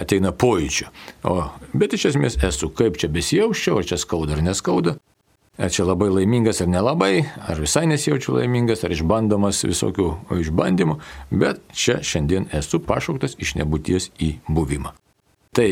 ateina 0.00 0.34
pojūčių. 0.36 0.90
O, 1.30 1.36
bet 1.74 1.96
iš 1.96 2.10
esmės 2.12 2.38
esu, 2.44 2.70
kaip 2.70 2.98
čia 3.00 3.10
besijauščiau, 3.12 3.80
ar 3.80 3.88
čia 3.88 3.98
skauda 4.00 4.36
ar 4.36 4.44
neskauda, 4.44 4.96
Ar 5.54 5.70
čia 5.70 5.84
labai 5.86 6.08
laimingas 6.10 6.58
ar 6.64 6.66
nelabai, 6.66 7.28
ar 7.46 7.60
visai 7.62 7.84
nesijaučiu 7.86 8.32
laimingas, 8.34 8.80
ar 8.82 8.90
išbandomas 8.90 9.60
visokių 9.62 10.08
išbandymų, 10.42 10.96
bet 11.30 11.60
čia 11.70 12.00
šiandien 12.02 12.48
esu 12.58 12.80
pašauktas 12.82 13.36
iš 13.38 13.54
nebūties 13.60 14.08
į 14.18 14.32
buvimą. 14.50 14.90
Tai 15.54 15.68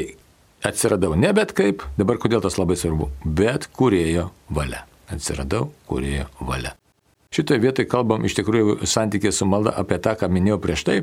atsiradau 0.63 1.17
ne 1.19 1.33
bet 1.35 1.51
kaip, 1.59 1.83
dabar 1.99 2.21
kodėl 2.23 2.45
tas 2.45 2.61
labai 2.63 2.79
svarbu, 2.79 3.11
bet 3.27 3.67
kurėjo 3.75 4.29
valia. 4.55 4.85
Atsiradau 5.11 5.73
kurėjo 5.91 6.29
valia. 6.39 6.77
Šitoje 7.35 7.65
vietoje 7.65 7.89
kalbam 7.91 8.23
iš 8.29 8.37
tikrųjų 8.39 8.85
santykė 8.87 9.33
su 9.35 9.51
malda 9.51 9.75
apie 9.83 9.99
tą, 10.05 10.15
ką 10.21 10.31
minėjau 10.31 10.61
prieš 10.63 10.87
tai, 10.87 10.97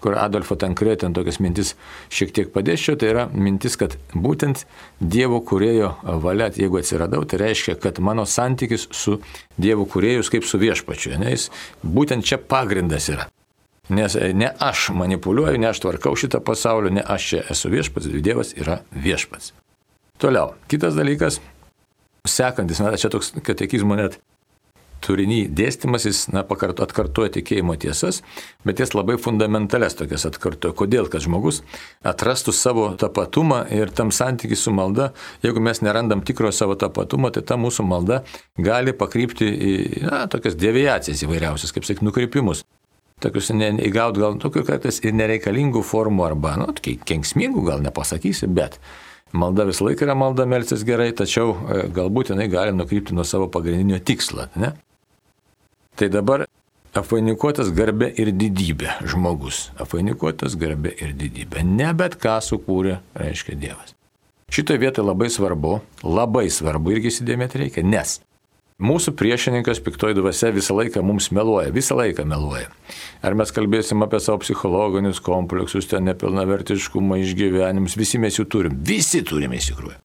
kur 0.00 0.16
Adolfo 0.18 0.56
Tankre 0.56 0.96
ten 0.96 1.14
tokias 1.16 1.40
mintis 1.42 1.74
šiek 2.12 2.32
tiek 2.36 2.52
padėščiau, 2.54 2.98
tai 3.00 3.10
yra 3.12 3.26
mintis, 3.32 3.76
kad 3.80 3.96
būtent 4.14 4.64
Dievo 5.00 5.40
kurėjo 5.46 5.92
valia, 6.22 6.50
jeigu 6.56 6.80
atsiradau, 6.80 7.24
tai 7.28 7.42
reiškia, 7.44 7.76
kad 7.80 8.00
mano 8.04 8.26
santykis 8.28 8.88
su 8.96 9.18
Dievo 9.60 9.86
kurėjus 9.90 10.32
kaip 10.32 10.48
su 10.48 10.60
viešpačiu, 10.60 11.16
nes 11.20 11.50
būtent 11.84 12.26
čia 12.26 12.40
pagrindas 12.40 13.10
yra. 13.12 13.28
Nes 13.90 14.14
ne 14.14 14.52
aš 14.62 14.90
manipuliuoju, 14.94 15.58
ne 15.58 15.70
aš 15.72 15.80
tvarkau 15.82 16.14
šitą 16.18 16.38
pasaulį, 16.46 16.92
ne 17.00 17.02
aš 17.02 17.30
čia 17.32 17.40
esu 17.50 17.72
viešpats, 17.72 18.10
Dievas 18.22 18.54
yra 18.54 18.80
viešpats. 18.94 19.52
Toliau, 20.20 20.52
kitas 20.70 20.94
dalykas, 20.94 21.40
sekantis, 22.28 22.78
na, 22.84 22.92
čia 23.00 23.10
toks 23.10 23.32
katekizmo 23.42 23.96
net 23.98 24.20
turinį 25.04 25.40
dėstymas, 25.56 26.06
jis, 26.08 26.20
na, 26.34 26.42
pakarto, 26.46 26.84
atkartoja 26.86 27.32
tikėjimo 27.36 27.76
tiesas, 27.80 28.20
bet 28.66 28.80
jis 28.82 28.94
labai 28.96 29.16
fundamentales 29.20 29.96
tokias 29.98 30.26
atkartoja. 30.28 30.76
Kodėl? 30.76 31.08
Kad 31.10 31.24
žmogus 31.24 31.62
atrastų 32.06 32.54
savo 32.56 32.86
tapatumą 33.00 33.62
ir 33.74 33.92
tam 33.96 34.12
santykiai 34.14 34.58
su 34.58 34.74
malda, 34.74 35.10
jeigu 35.44 35.62
mes 35.64 35.82
nerandam 35.84 36.24
tikro 36.26 36.52
savo 36.54 36.76
tapatumo, 36.78 37.32
tai 37.34 37.44
ta 37.46 37.58
mūsų 37.60 37.86
malda 37.88 38.22
gali 38.60 38.94
pakrypti 38.96 39.50
į, 39.50 39.74
na, 40.06 40.24
tokias 40.30 40.58
deviacijas 40.60 41.24
įvairiausias, 41.26 41.74
kaip 41.74 41.88
sakyt, 41.88 42.04
nukrypimus. 42.06 42.64
Tokius 43.20 43.50
įgaut 43.52 44.16
gal 44.16 44.38
tokių 44.40 44.64
kartais 44.64 45.02
ir 45.04 45.12
nereikalingų 45.12 45.82
formų 45.84 46.24
arba, 46.30 46.54
nu, 46.60 46.72
kenksmingų 46.80 47.66
gal 47.66 47.82
nepasakysi, 47.84 48.48
bet 48.48 48.78
Malda 49.32 49.62
visą 49.68 49.86
laiką 49.86 50.02
yra 50.08 50.16
malda 50.18 50.46
melsis 50.46 50.82
gerai, 50.86 51.12
tačiau 51.14 51.52
e, 51.54 51.82
galbūt 51.94 52.32
jinai 52.32 52.48
gali 52.50 52.74
nukrypti 52.74 53.14
nuo 53.14 53.22
savo 53.26 53.46
pagrindinio 53.52 54.00
tikslo. 54.02 54.48
Ne? 54.58 54.72
Tai 55.98 56.08
dabar 56.12 56.46
apvainikuotas 56.96 57.70
garbė 57.74 58.10
ir 58.20 58.32
didybė 58.34 59.00
žmogus. 59.10 59.68
Apvainikuotas 59.80 60.56
garbė 60.60 60.94
ir 60.98 61.14
didybė. 61.18 61.64
Ne 61.66 61.92
bet 61.96 62.18
ką 62.20 62.38
sukūrė, 62.44 62.98
reiškia 63.18 63.58
Dievas. 63.58 63.94
Šitoje 64.50 64.82
vietoje 64.82 65.06
labai 65.06 65.28
svarbu, 65.30 65.76
labai 66.02 66.48
svarbu 66.50 66.96
irgi 66.96 67.12
įsidėmėti 67.12 67.60
reikia, 67.62 67.86
nes 67.86 68.18
Mūsų 68.80 69.12
priešininkas 69.12 69.76
piktoji 69.84 70.16
dvasia 70.16 70.48
visą 70.56 70.72
laiką 70.72 71.02
mums 71.04 71.26
meluoja, 71.36 71.68
visą 71.68 71.98
laiką 71.98 72.24
meluoja. 72.24 72.70
Ar 73.20 73.34
mes 73.36 73.52
kalbėsim 73.52 74.00
apie 74.00 74.22
savo 74.24 74.40
psichologinius 74.40 75.20
kompleksus, 75.20 75.84
ten 75.90 76.08
nepilnavertiškumą, 76.08 77.18
išgyvenimus, 77.20 77.98
visi 78.00 78.20
mes 78.22 78.40
jų 78.40 78.46
turim, 78.48 78.78
visi 78.80 79.20
turime 79.20 79.60
iš 79.60 79.74
tikrųjų. 79.74 79.98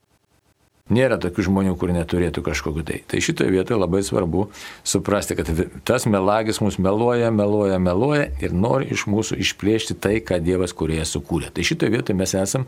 Nėra 0.86 1.15
tokių 1.18 1.48
žmonių, 1.48 1.72
kur 1.82 1.89
neturėtų 1.89 2.44
kažkokiu 2.46 2.84
tai. 2.86 3.00
Tai 3.10 3.18
šitoje 3.18 3.50
vietoje 3.50 3.80
labai 3.80 4.04
svarbu 4.06 4.44
suprasti, 4.86 5.34
kad 5.34 5.50
tas 5.82 6.06
melagis 6.06 6.62
mus 6.62 6.77
meluoja, 6.77 7.32
meluoja, 7.34 7.80
meluoja 7.82 8.27
ir 8.38 8.54
nori 8.54 8.92
iš 8.94 9.08
mūsų 9.10 9.39
išplėšti 9.42 9.98
tai, 9.98 10.20
ką 10.22 10.38
Dievas 10.46 10.75
kuriejas 10.77 11.15
sukūrė. 11.18 11.50
Tai 11.56 11.65
šitoje 11.65 11.89
vietoje 11.96 12.20
mes 12.20 12.36
esam 12.38 12.68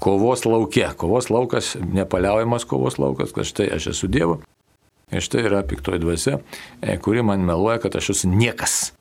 kovos 0.00 0.46
laukia. 0.48 0.94
Kovos 0.96 1.28
laukas, 1.28 1.74
nepaliaujamas 1.84 2.64
kovos 2.64 2.96
laukas, 2.96 3.36
kad 3.36 3.44
štai 3.44 3.68
aš 3.76 3.90
esu 3.92 4.08
Dievu, 4.08 4.40
Ir 5.10 5.24
štai 5.26 5.42
yra 5.48 5.64
piktoji 5.66 5.98
dvasia, 5.98 6.38
e, 6.80 6.94
kuri 7.02 7.22
man 7.26 7.42
meluoja, 7.42 7.80
kad 7.82 7.96
aš 7.98 8.12
esu 8.14 8.28
niekas. 8.30 8.92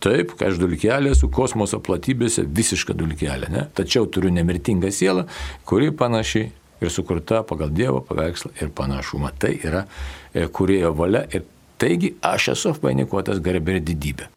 Taip, 0.00 0.34
kai 0.36 0.50
aš 0.50 0.58
dulkelė 0.60 1.14
su 1.16 1.28
kosmoso 1.32 1.80
platybėse, 1.84 2.44
visiška 2.44 2.92
dulkelė, 2.96 3.48
ne? 3.52 3.66
Tačiau 3.76 4.08
turiu 4.08 4.32
nemirtingą 4.32 4.92
sielą, 4.92 5.26
kuri 5.68 5.90
panaši 5.96 6.50
ir 6.80 6.90
sukurta 6.90 7.42
pagal 7.46 7.72
Dievo 7.74 8.02
paveikslą 8.08 8.52
ir 8.60 8.74
panašumą. 8.74 9.32
Tai 9.38 9.54
yra 9.56 9.86
e, 10.34 10.46
kurėjo 10.46 10.92
valia 10.96 11.24
ir 11.32 11.46
taigi 11.80 12.14
aš 12.22 12.52
esu 12.56 12.74
apvainikuotas 12.74 13.40
garbė 13.44 13.78
ir 13.78 13.88
didybė. 13.92 14.28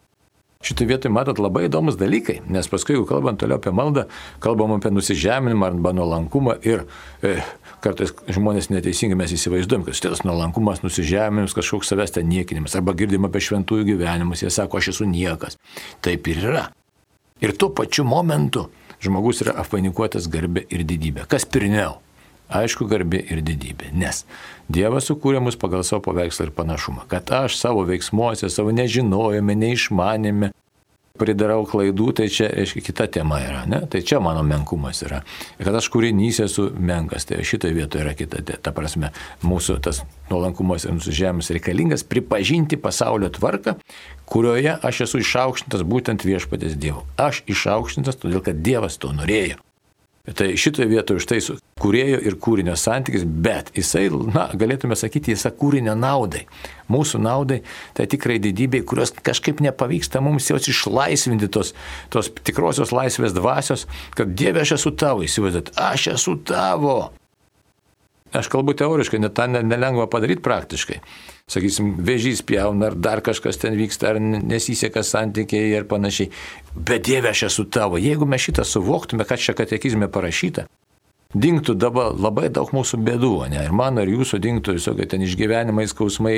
Šitą 0.64 0.86
vietą 0.88 1.10
matot 1.12 1.42
labai 1.44 1.66
įdomus 1.68 1.98
dalykai, 2.00 2.38
nes 2.48 2.70
paskui, 2.72 2.94
jeigu 2.96 3.04
kalbant 3.10 3.42
toliau 3.42 3.60
apie 3.60 3.74
maldą, 3.76 4.06
kalbam 4.44 4.72
apie 4.78 4.94
nusižeminimą 4.96 5.68
arba 5.68 5.92
nuolankumą 5.92 6.56
ir 6.64 6.86
e, 7.20 7.34
kartais 7.84 8.14
žmonės 8.32 8.70
neteisingai 8.72 9.18
mes 9.20 9.34
įsivaizduojam, 9.36 9.84
kad 9.84 10.00
šitas 10.00 10.24
nuolankumas, 10.24 10.80
nusižeminimas, 10.86 11.56
kažkoks 11.58 11.92
savęs 11.92 12.16
ten 12.16 12.32
niekinimas, 12.32 12.78
arba 12.80 12.96
girdim 12.96 13.28
apie 13.28 13.44
šventųjų 13.44 13.90
gyvenimus, 13.92 14.46
jie 14.46 14.54
sako, 14.56 14.80
aš 14.80 14.94
esu 14.94 15.10
niekas. 15.10 15.60
Taip 16.06 16.32
ir 16.32 16.40
yra. 16.48 16.64
Ir 17.44 17.52
tuo 17.60 17.74
pačiu 17.76 18.08
momentu 18.08 18.70
žmogus 19.04 19.44
yra 19.44 19.58
apvainikuotas 19.66 20.32
garbė 20.32 20.64
ir 20.72 20.88
didybė. 20.88 21.28
Kas 21.28 21.44
pirmiau? 21.44 22.00
Aišku, 22.54 22.88
garbė 22.90 23.24
ir 23.34 23.42
didybė. 23.46 23.92
Nes 23.98 24.24
Dievas 24.74 25.10
sukūrė 25.10 25.42
mus 25.44 25.58
pagal 25.60 25.84
savo 25.88 26.04
paveikslą 26.06 26.48
ir 26.48 26.56
panašumą. 26.56 27.08
Kad 27.12 27.32
aš 27.36 27.58
savo 27.60 27.84
veiksmuose, 27.88 28.50
savo 28.54 28.72
nežinojime, 28.76 29.58
neišmanėme, 29.60 30.54
pridarau 31.20 31.62
klaidų, 31.70 32.08
tai 32.18 32.26
čia, 32.34 32.48
aiškiai, 32.50 32.84
kita 32.88 33.06
tema 33.18 33.38
yra, 33.44 33.64
ne? 33.70 33.84
Tai 33.90 34.02
čia 34.02 34.18
mano 34.24 34.42
menkumas 34.46 35.04
yra. 35.06 35.20
Ir 35.60 35.68
kad 35.68 35.78
aš 35.78 35.90
kūrinys 35.94 36.40
esu 36.46 36.70
menkas, 36.74 37.28
tai 37.30 37.44
šitoje 37.46 37.76
vietoje 37.76 38.06
yra 38.06 38.16
kita, 38.18 38.42
ta 38.42 38.74
prasme, 38.74 39.12
mūsų 39.46 39.78
tas 39.86 40.02
nuolankumas 40.32 40.88
ir 40.88 40.96
nusižemimas 40.98 41.52
reikalingas 41.54 42.06
pripažinti 42.10 42.82
pasaulio 42.82 43.30
tvarką, 43.34 43.76
kurioje 44.30 44.74
aš 44.82 45.04
esu 45.06 45.22
išaukštintas 45.22 45.86
būtent 45.86 46.26
viešpatės 46.26 46.80
Dievo. 46.82 47.06
Aš 47.22 47.44
išaukštintas 47.46 48.18
todėl, 48.24 48.42
kad 48.42 48.66
Dievas 48.66 48.98
to 48.98 49.14
norėjo. 49.14 49.62
Tai 50.24 50.58
šitoje 50.58 50.86
vietoje 50.88 51.20
štai 51.20 51.42
su 51.44 51.54
kurėjo 51.84 52.22
ir 52.24 52.38
kūrinio 52.40 52.78
santykis, 52.80 53.26
bet 53.28 53.74
jisai, 53.76 54.06
na, 54.32 54.46
galėtume 54.56 54.96
sakyti, 54.96 55.34
jisai 55.34 55.50
kūrinio 55.60 55.98
naudai. 56.00 56.46
Mūsų 56.88 57.20
naudai, 57.20 57.58
tai 57.98 58.06
tikrai 58.08 58.38
didybei, 58.40 58.86
kurios 58.88 59.12
kažkaip 59.12 59.60
nepavyksta 59.66 60.22
mums 60.24 60.48
jos 60.48 60.70
išlaisvinti 60.72 61.50
tos, 61.52 61.74
tos 62.08 62.32
tikrosios 62.40 62.96
laisvės 62.96 63.36
dvasios, 63.36 63.84
kad 64.16 64.32
Dieve 64.32 64.64
aš 64.64 64.78
esu 64.78 64.94
tavo, 64.96 65.28
įsivaizduot, 65.28 65.74
aš 65.92 66.08
esu 66.14 66.38
tavo. 66.48 66.96
Aš 68.34 68.50
kalbu 68.50 68.74
teoriškai, 68.78 69.20
net 69.22 69.36
tą 69.38 69.46
nelengva 69.54 70.08
padaryti 70.10 70.42
praktiškai. 70.42 71.00
Sakysim, 71.54 71.92
vėžys 72.02 72.42
pjauna, 72.48 72.90
ar 72.90 72.96
dar 72.98 73.22
kažkas 73.22 73.60
ten 73.62 73.76
vyksta, 73.78 74.14
ar 74.14 74.22
nesiseka 74.24 75.04
santykiai 75.06 75.76
ir 75.76 75.86
panašiai. 75.90 76.32
Bet 76.74 77.06
Dieve, 77.06 77.30
aš 77.30 77.50
esu 77.52 77.68
tavo. 77.70 78.02
Jeigu 78.02 78.26
mes 78.26 78.42
šitą 78.42 78.66
suvoktume, 78.66 79.28
kad 79.30 79.44
čia 79.44 79.54
katekizme 79.58 80.10
parašyta, 80.10 80.66
dinktų 81.34 81.76
dabar 81.78 82.14
labai 82.18 82.50
daug 82.54 82.74
mūsų 82.74 83.02
bėdų, 83.06 83.34
ne? 83.54 83.62
Ir 83.68 83.76
mano, 83.76 84.02
ir 84.02 84.14
jūsų 84.16 84.42
dinktų 84.42 84.78
visokie 84.80 85.08
ten 85.10 85.26
išgyvenimai, 85.26 85.86
skausmai, 85.92 86.36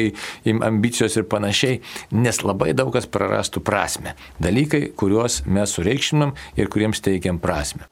ambicijos 0.68 1.16
ir 1.20 1.28
panašiai, 1.32 1.82
nes 2.16 2.44
labai 2.44 2.74
daug 2.76 2.92
kas 2.96 3.08
prarastų 3.08 3.64
prasme. 3.64 4.18
Dalykai, 4.44 4.90
kuriuos 5.00 5.44
mes 5.48 5.80
sureikšminam 5.80 6.36
ir 6.60 6.72
kuriems 6.72 7.04
teikiam 7.06 7.40
prasme. 7.40 7.88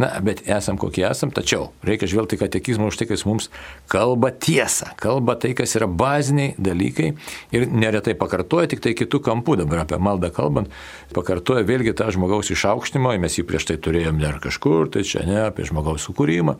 Na, 0.00 0.08
bet 0.24 0.40
esam 0.48 0.78
kokie 0.80 1.02
esam, 1.04 1.28
tačiau 1.34 1.74
reikia 1.84 2.08
žvelgti 2.08 2.38
katekizmą 2.40 2.88
už 2.88 3.02
tai, 3.02 3.06
kas 3.10 3.26
mums 3.28 3.50
kalba 3.90 4.30
tiesą, 4.32 4.94
kalba 5.00 5.34
tai, 5.36 5.50
kas 5.58 5.74
yra 5.76 5.90
baziniai 5.90 6.54
dalykai 6.56 7.10
ir 7.52 7.66
neretai 7.68 8.14
pakartoja, 8.16 8.70
tik 8.72 8.80
tai 8.86 8.94
kitų 8.96 9.20
kampų 9.26 9.58
dabar 9.60 9.82
apie 9.82 9.98
maldą 10.00 10.30
kalbant, 10.32 10.72
pakartoja 11.12 11.66
vėlgi 11.68 11.92
tą 11.98 12.08
žmogaus 12.16 12.48
išaukštinimą, 12.54 13.18
mes 13.20 13.36
jį 13.36 13.44
prieš 13.50 13.68
tai 13.68 13.76
turėjom 13.82 14.22
dar 14.22 14.40
kažkur, 14.40 14.88
tai 14.94 15.04
čia 15.04 15.26
ne 15.28 15.42
apie 15.50 15.68
žmogaus 15.68 16.08
sukūrimą. 16.08 16.56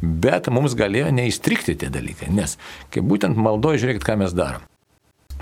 Bet 0.00 0.48
mums 0.48 0.72
galėjo 0.78 1.12
neįstrikti 1.12 1.76
tie 1.76 1.92
dalykai, 1.92 2.32
nes 2.32 2.56
kai 2.94 3.04
būtent 3.04 3.36
maldoje 3.36 3.84
žiūrėkit, 3.84 4.06
ką 4.08 4.16
mes 4.24 4.32
darom. 4.32 4.64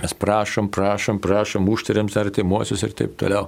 Mes 0.03 0.19
prašom, 0.19 0.67
prašom, 0.73 1.23
prašom, 1.23 1.71
užtariam 1.71 2.11
artimuosius 2.11 2.83
ir 2.83 2.99
taip 2.99 3.15
toliau. 3.21 3.47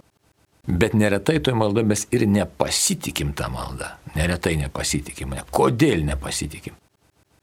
Bet 0.68 0.94
neretai 0.94 1.40
toj 1.42 1.56
maldoje 1.58 1.88
mes 1.90 2.04
ir 2.14 2.22
nepasitikim 2.30 3.32
tą 3.34 3.48
maldą. 3.50 3.88
Neretai 4.14 4.54
nepasitikim. 4.60 5.34
Kodėl 5.50 6.04
nepasitikim? 6.06 6.76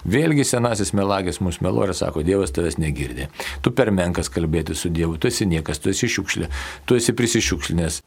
Vėlgi 0.08 0.46
senasis 0.48 0.94
melagis 0.96 1.42
meluoja 1.44 1.90
ir 1.92 1.98
sako, 2.00 2.24
Dievas 2.24 2.54
tavęs 2.56 2.78
negirdė. 2.80 3.28
Tu 3.62 3.74
per 3.76 3.92
menkas 3.92 4.32
kalbėti 4.32 4.76
su 4.76 4.88
Dievu, 4.88 5.18
tu 5.20 5.28
esi 5.28 5.44
niekas, 5.46 5.82
tu 5.84 5.92
esi 5.92 6.08
šiukšlė, 6.08 6.48
tu 6.88 6.96
esi 6.96 7.12
prisišiukšlinės. 7.12 8.00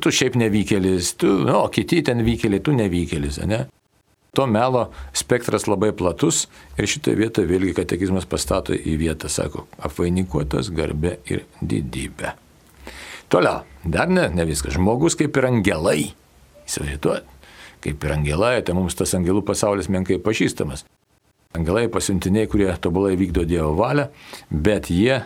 Tu 0.00 0.12
šiaip 0.12 0.40
nevykėlis, 0.40 1.12
tu, 1.20 1.34
o 1.52 1.68
kiti 1.68 2.00
ten 2.08 2.24
vykėliai, 2.24 2.64
tu 2.64 2.72
nevykėlis, 2.76 3.42
ne? 3.44 3.66
To 4.36 4.48
melo 4.48 4.86
spektras 5.16 5.68
labai 5.68 5.92
platus 5.96 6.46
ir 6.80 6.88
šitoje 6.88 7.20
vietoje 7.20 7.52
vėlgi 7.52 7.76
katekizmas 7.76 8.28
pastato 8.28 8.72
į 8.72 8.96
vietą, 9.04 9.28
sako, 9.32 9.68
apvainikuotas 9.84 10.72
garbė 10.72 11.18
ir 11.28 11.44
didybė. 11.60 12.36
Toliau, 13.28 13.64
dar 13.84 14.10
ne, 14.10 14.28
ne 14.30 14.46
viskas. 14.46 14.76
Žmogus 14.76 15.18
kaip 15.18 15.36
ir 15.36 15.48
angelai. 15.48 16.00
Įsivaizduojat, 16.66 17.26
kaip 17.82 18.04
ir 18.04 18.14
angelai, 18.14 18.58
tai 18.66 18.74
mums 18.78 18.98
tas 18.98 19.14
angelų 19.18 19.42
pasaulis 19.46 19.90
menkai 19.90 20.18
pažįstamas. 20.22 20.84
Angelai 21.56 21.86
pasiuntiniai, 21.90 22.48
kurie 22.50 22.68
tobulai 22.82 23.16
vykdo 23.18 23.46
Dievo 23.48 23.72
valią, 23.78 24.10
bet 24.50 24.90
jie 24.92 25.22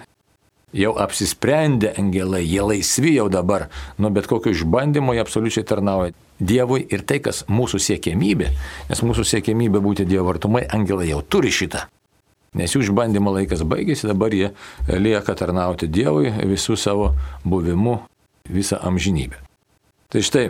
jau 0.77 0.93
apsisprendė 1.03 1.95
angelai, 1.99 2.45
jie 2.47 2.63
laisvi 2.63 3.17
jau 3.17 3.29
dabar 3.33 3.69
nuo 3.99 4.13
bet 4.15 4.29
kokio 4.31 4.53
išbandymo, 4.55 5.17
jie 5.17 5.25
absoliučiai 5.25 5.67
tarnauja 5.67 6.17
Dievui 6.41 6.87
ir 6.89 7.03
tai, 7.05 7.19
kas 7.21 7.43
mūsų 7.53 7.77
siekėmybė, 7.85 8.47
nes 8.89 9.03
mūsų 9.05 9.27
siekėmybė 9.29 9.83
būti 9.85 10.07
Dievo 10.09 10.33
artumai, 10.33 10.63
angelai 10.73 11.11
jau 11.11 11.21
turi 11.21 11.53
šitą. 11.53 11.85
Nes 12.59 12.73
jų 12.75 12.83
išbandymo 12.83 13.31
laikas 13.37 13.63
baigėsi, 13.63 14.09
dabar 14.11 14.35
jie 14.35 14.51
lieka 14.91 15.37
tarnauti 15.39 15.87
Dievui 15.87 16.33
visų 16.51 16.75
savo 16.81 17.13
buvimu 17.47 18.01
visą 18.51 18.81
amžinybę. 18.83 19.39
Tai 20.11 20.23
štai, 20.27 20.49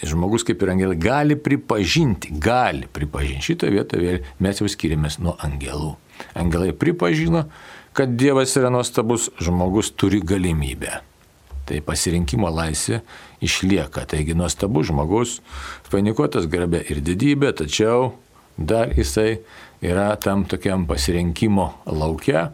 žmogus 0.00 0.46
kaip 0.48 0.62
ir 0.64 0.72
angelai 0.72 0.96
gali 0.96 1.36
pripažinti, 1.36 2.32
gali 2.40 2.88
pripažinti. 2.88 3.44
Šitoje 3.44 3.74
vietoje 3.76 4.16
mes 4.40 4.62
jau 4.62 4.70
skiriamės 4.70 5.20
nuo 5.20 5.36
angelų. 5.44 5.92
Angelai 6.38 6.72
pripažino, 6.72 7.44
kad 7.92 8.16
Dievas 8.16 8.56
yra 8.56 8.72
nuostabus, 8.72 9.28
žmogus 9.42 9.92
turi 9.92 10.22
galimybę. 10.24 11.02
Tai 11.68 11.78
pasirinkimo 11.84 12.48
laisvė 12.50 13.02
išlieka. 13.44 14.06
Taigi 14.08 14.34
nuostabus 14.38 14.88
žmogus, 14.88 15.38
panikuotas 15.92 16.48
garbė 16.50 16.80
ir 16.88 17.04
didybė, 17.04 17.52
tačiau 17.60 18.14
dar 18.56 18.92
jisai 18.96 19.40
yra 19.82 20.12
tam 20.16 20.44
tokiam 20.44 20.86
pasirinkimo 20.86 21.70
laukia, 21.86 22.50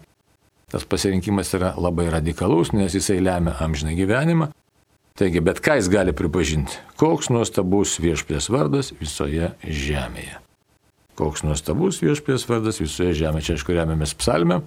tas 0.73 0.85
pasirinkimas 0.85 1.53
yra 1.57 1.75
labai 1.81 2.09
radikalus, 2.13 2.73
nes 2.73 2.95
jisai 2.95 3.21
lemia 3.25 3.57
amžiną 3.65 3.97
gyvenimą. 3.99 4.51
Taigi, 5.19 5.41
bet 5.43 5.59
ką 5.59 5.81
jis 5.81 5.89
gali 5.91 6.13
pripažinti? 6.15 6.77
Koks 7.01 7.33
nuostabus 7.35 7.97
viešpės 7.99 8.47
vardas 8.55 8.93
visoje 9.01 9.51
žemėje. 9.67 10.37
Koks 11.19 11.43
nuostabus 11.43 11.99
viešpės 12.05 12.45
vardas 12.47 12.79
visoje 12.79 13.17
žemėje. 13.19 13.49
Čia 13.49 13.57
aišku 13.59 13.75
remiamės 13.75 14.15
psalmę. 14.15 14.61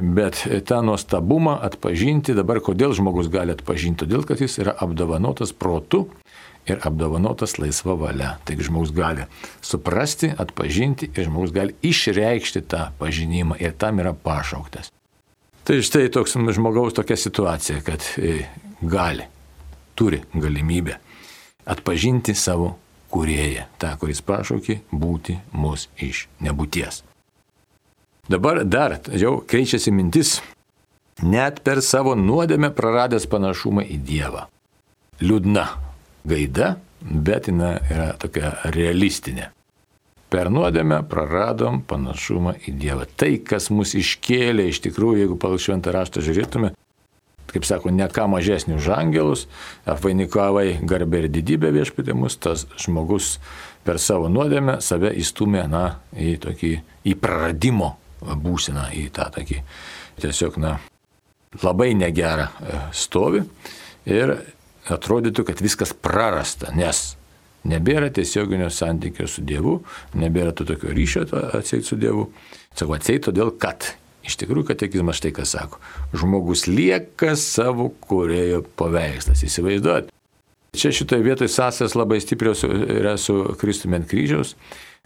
Bet 0.00 0.40
tą 0.66 0.80
nuostabumą 0.82 1.58
atpažinti 1.62 2.32
dabar, 2.34 2.58
kodėl 2.64 2.96
žmogus 2.96 3.28
gali 3.30 3.52
atpažinti? 3.54 4.06
Todėl, 4.06 4.24
kad 4.26 4.40
jis 4.40 4.56
yra 4.64 4.72
apdovanotas 4.82 5.52
protu 5.52 6.06
ir 6.66 6.80
apdovanotas 6.82 7.58
laisva 7.58 7.96
valia. 7.98 8.34
Taigi 8.44 8.68
žmogus 8.68 8.92
gali 8.94 9.26
suprasti, 9.62 10.32
atpažinti 10.38 11.10
ir 11.14 11.28
žmogus 11.28 11.52
gali 11.54 11.76
išreikšti 11.82 12.64
tą 12.68 12.88
pažinimą 12.98 13.58
ir 13.60 13.76
tam 13.78 14.00
yra 14.02 14.14
pašauktas. 14.14 14.92
Tai 15.64 15.80
štai 15.80 16.10
toks 16.12 16.36
žmogaus 16.36 16.96
tokia 16.96 17.16
situacija, 17.16 17.80
kad 17.84 18.04
e, 18.20 18.44
gali, 18.82 19.24
turi 19.96 20.20
galimybę 20.34 20.98
atpažinti 21.64 22.34
savo 22.36 22.74
kurėją, 23.14 23.68
tą, 23.78 23.94
kuris 24.00 24.20
pašaukė 24.26 24.80
būti 24.92 25.38
mus 25.52 25.88
iš 26.02 26.26
nebūties. 26.44 27.02
Dabar 28.28 28.62
dar 28.64 28.98
jau 29.12 29.38
keičiasi 29.44 29.92
mintis, 29.92 30.38
net 31.22 31.60
per 31.64 31.82
savo 31.84 32.14
nuodėmę 32.18 32.72
praradęs 32.74 33.28
panašumą 33.30 33.84
į 33.84 33.98
Dievą. 34.04 34.46
Liūdna 35.22 35.66
gaida, 36.28 36.76
bet 37.00 37.50
jinai 37.50 37.76
yra 37.90 38.12
tokia 38.20 38.54
realistinė. 38.74 39.50
Per 40.32 40.48
nuodėmę 40.50 41.02
praradom 41.06 41.82
panašumą 41.86 42.56
į 42.66 42.74
Dievą. 42.80 43.04
Tai, 43.06 43.36
kas 43.46 43.68
mus 43.70 43.92
iškėlė, 43.94 44.66
iš 44.70 44.80
tikrųjų, 44.88 45.20
jeigu 45.22 45.36
pagal 45.38 45.60
šventą 45.62 45.92
raštą 45.94 46.24
žiūrėtume, 46.24 46.72
kaip 47.54 47.68
sako, 47.68 47.92
ne 47.94 48.08
ką 48.10 48.24
mažesnį 48.32 48.80
už 48.80 48.88
angelus, 48.96 49.44
apvainikavai 49.86 50.80
garbė 50.82 51.24
ir 51.24 51.28
didybė 51.36 51.70
viešpatė 51.76 52.16
mus, 52.18 52.34
tas 52.40 52.64
žmogus 52.82 53.36
per 53.86 54.00
savo 54.02 54.30
nuodėmę 54.32 54.80
save 54.82 55.12
įstumė, 55.20 55.68
na, 55.70 55.84
į 56.18 56.34
tokį, 56.42 56.72
į 57.06 57.14
praradimo 57.20 57.92
būseną, 58.24 58.88
į 58.96 59.06
tą 59.14 59.28
tokį, 59.36 59.60
tiesiog, 60.24 60.58
na, 60.58 60.78
labai 61.62 61.92
negerą 61.94 62.48
e, 62.48 62.82
stovi. 62.96 63.44
Ir 64.10 64.34
atrodytų, 64.92 65.46
kad 65.48 65.60
viskas 65.64 65.94
prarasta, 65.96 66.72
nes 66.76 67.14
nebėra 67.68 68.10
tiesioginio 68.12 68.68
santykio 68.72 69.26
su 69.30 69.44
Dievu, 69.46 69.78
nebėra 70.20 70.52
to 70.56 70.66
tokio 70.68 70.92
ryšio 70.94 71.26
atseit 71.56 71.88
su 71.88 71.96
Dievu. 72.00 72.28
Sakau, 72.74 72.96
atseit 72.98 73.24
todėl, 73.28 73.54
kad 73.60 73.94
iš 74.24 74.36
tikrųjų 74.40 74.68
katekizmas 74.72 75.20
štai 75.20 75.32
ką 75.36 75.46
sako. 75.48 75.80
Žmogus 76.16 76.66
lieka 76.68 77.34
savo 77.40 77.90
kurėjo 78.08 78.64
paveikslas. 78.78 79.44
Įsivaizduot. 79.46 80.10
Čia 80.74 80.90
šitoje 80.90 81.22
vietoje 81.22 81.52
sąsas 81.54 81.94
labai 81.94 82.18
stiprios 82.22 82.64
yra 82.66 83.14
su 83.20 83.36
Kristumi 83.60 84.00
ant 84.00 84.08
kryžiaus. 84.10 84.56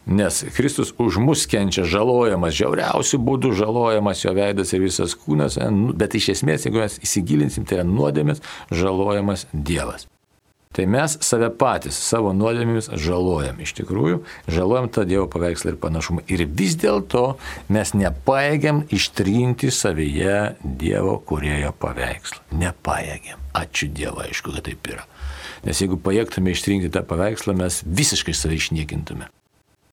Nes 0.09 0.41
Kristus 0.57 0.95
už 0.97 1.21
mus 1.21 1.45
kenčia 1.45 1.85
žalojamas, 1.85 2.57
žiauriausių 2.57 3.21
būdų 3.21 3.53
žalojamas 3.61 4.25
jo 4.25 4.33
veidas 4.33 4.73
ir 4.73 4.87
visas 4.87 5.13
kūnas, 5.13 5.61
nu, 5.69 5.93
bet 5.93 6.17
iš 6.17 6.33
esmės, 6.39 6.65
jeigu 6.65 6.81
mes 6.81 6.97
įsigilinsim, 7.05 7.69
tai 7.69 7.83
yra 7.83 7.89
nuodėmės 7.89 8.41
žalojamas 8.73 9.45
Dievas. 9.53 10.09
Tai 10.73 10.85
mes 10.87 11.15
save 11.25 11.49
patys 11.61 11.97
savo 11.97 12.31
nuodėmėmis 12.37 12.91
žalojam. 13.01 13.61
Iš 13.65 13.73
tikrųjų, 13.81 14.21
žalojam 14.53 14.89
tą 14.93 15.05
Dievo 15.09 15.27
paveikslą 15.33 15.73
ir 15.73 15.79
panašumą. 15.81 16.25
Ir 16.29 16.45
vis 16.45 16.77
dėlto 16.81 17.39
mes 17.73 17.95
nepaėgiam 17.97 18.85
ištrinti 18.95 19.73
savyje 19.75 20.55
Dievo 20.63 21.17
kurėjo 21.29 21.73
paveikslą. 21.83 22.45
Nepaėgiam. 22.61 23.41
Ačiū 23.57 23.89
Dievui, 23.93 24.29
aišku, 24.29 24.55
kad 24.57 24.69
taip 24.69 24.93
yra. 24.93 25.09
Nes 25.67 25.81
jeigu 25.83 25.99
pajėgtume 26.01 26.53
ištrinti 26.55 26.93
tą 26.95 27.03
paveikslą, 27.09 27.57
mes 27.59 27.83
visiškai 27.85 28.37
save 28.37 28.61
išniekintume. 28.61 29.33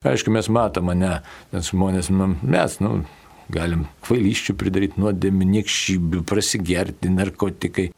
Aišku, 0.04 0.30
mes 0.34 0.48
matome, 0.52 0.94
ne, 0.98 1.12
nes 1.54 1.70
žmonės, 1.72 2.10
nu, 2.12 2.34
mes, 2.42 2.76
nu, 2.84 2.98
galim 3.52 3.86
kvailyščių 4.06 4.56
pridaryti 4.58 5.00
nuodėmį, 5.00 5.48
niekšybių, 5.56 6.22
prasigerti, 6.26 7.12
narkotikai. 7.12 7.90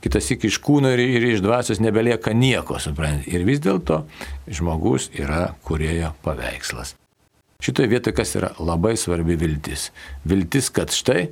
Kitas 0.00 0.30
iki 0.32 0.48
iš 0.48 0.60
kūno 0.64 0.92
ir, 0.94 1.02
ir 1.18 1.26
iš 1.34 1.42
dvasios 1.44 1.80
nebelieka 1.82 2.32
nieko, 2.32 2.78
suprantate. 2.80 3.34
Ir 3.34 3.44
vis 3.48 3.60
dėlto 3.60 4.02
žmogus 4.48 5.10
yra 5.12 5.50
kurėjo 5.66 6.14
paveikslas. 6.24 6.94
Šitoje 7.60 7.90
vietoje 7.92 8.16
kas 8.16 8.32
yra 8.38 8.54
labai 8.56 8.94
svarbi 8.96 9.36
viltis. 9.36 9.90
Viltis, 10.24 10.70
kad 10.72 10.94
štai 10.96 11.28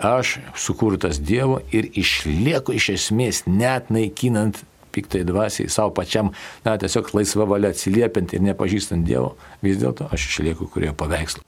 aš 0.00 0.38
sukurtas 0.56 1.20
Dievo 1.20 1.58
ir 1.76 1.90
išlieku 2.00 2.72
iš 2.72 2.88
esmės 2.94 3.44
net 3.44 3.92
naikinant 3.92 4.62
piktai 4.92 5.22
dvasiai, 5.28 5.70
savo 5.72 5.94
pačiam, 5.96 6.32
na, 6.66 6.76
tiesiog 6.80 7.12
laisva 7.16 7.46
valia 7.48 7.72
atsiliepiant 7.74 8.34
ir 8.34 8.44
nepažįstant 8.50 9.06
Dievo, 9.06 9.36
vis 9.64 9.80
dėlto 9.80 10.10
aš 10.12 10.28
išlieku 10.30 10.68
kurioje 10.70 10.96
paveikslu. 10.98 11.44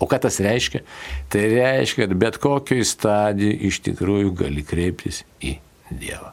O 0.00 0.08
ką 0.08 0.16
tas 0.24 0.40
reiškia? 0.40 0.80
Tai 1.28 1.42
reiškia, 1.52 2.06
kad 2.06 2.16
bet 2.16 2.40
kokioj 2.40 2.86
stadijai 2.88 3.58
iš 3.68 3.82
tikrųjų 3.84 4.32
gali 4.44 4.64
kreiptis 4.64 5.24
į 5.44 5.58
Dievą. 5.90 6.32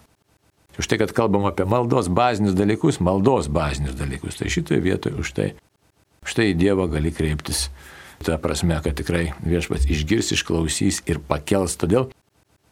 Už 0.77 0.85
tai, 0.85 0.99
kad 1.01 1.11
kalbam 1.11 1.47
apie 1.49 1.65
maldos 1.65 2.07
bazinius 2.07 2.53
dalykus, 2.55 3.01
maldos 3.01 3.49
bazinius 3.49 3.97
dalykus, 3.97 4.37
tai 4.37 4.51
šitoje 4.53 4.77
vietoje 4.85 5.17
už 5.17 5.31
tai, 5.33 5.47
už 6.21 6.37
tai 6.37 6.51
į 6.53 6.57
Dievą 6.61 6.85
gali 6.91 7.11
kreiptis. 7.11 7.67
Ta 8.21 8.37
prasme, 8.41 8.77
kad 8.81 8.95
tikrai 8.97 9.31
viešpats 9.45 9.89
išgirs, 9.89 10.31
išklausys 10.33 11.03
ir 11.09 11.19
pakels. 11.21 11.75
Todėl 11.77 12.07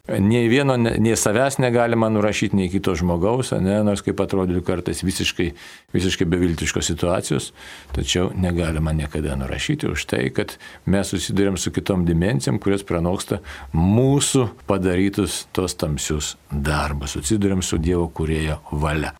Nei 0.06 0.46
vieno, 0.46 0.76
nei 0.78 1.16
savęs 1.18 1.56
negalima 1.58 2.06
nurašyti, 2.14 2.54
nei 2.54 2.68
kito 2.70 2.92
žmogaus, 2.94 3.50
ne, 3.58 3.80
nors 3.82 4.04
kaip 4.06 4.20
atrodytų 4.22 4.62
kartais 4.62 5.02
visiškai, 5.02 5.48
visiškai 5.96 6.28
beviltiškos 6.30 6.86
situacijos, 6.92 7.48
tačiau 7.96 8.28
negalima 8.38 8.94
niekada 8.94 9.34
nurašyti 9.34 9.90
už 9.90 10.06
tai, 10.06 10.28
kad 10.30 10.54
mes 10.86 11.10
susidurėm 11.10 11.58
su 11.58 11.74
kitom 11.74 12.06
dimencijom, 12.06 12.62
kurios 12.62 12.86
pranoksta 12.86 13.40
mūsų 13.74 14.46
padarytus 14.70 15.42
tos 15.50 15.74
tamsius 15.74 16.36
darbus. 16.54 17.18
Susidurėm 17.18 17.66
su 17.66 17.82
Dievo 17.82 18.06
kurėjo 18.06 18.62
valia. 18.78 19.16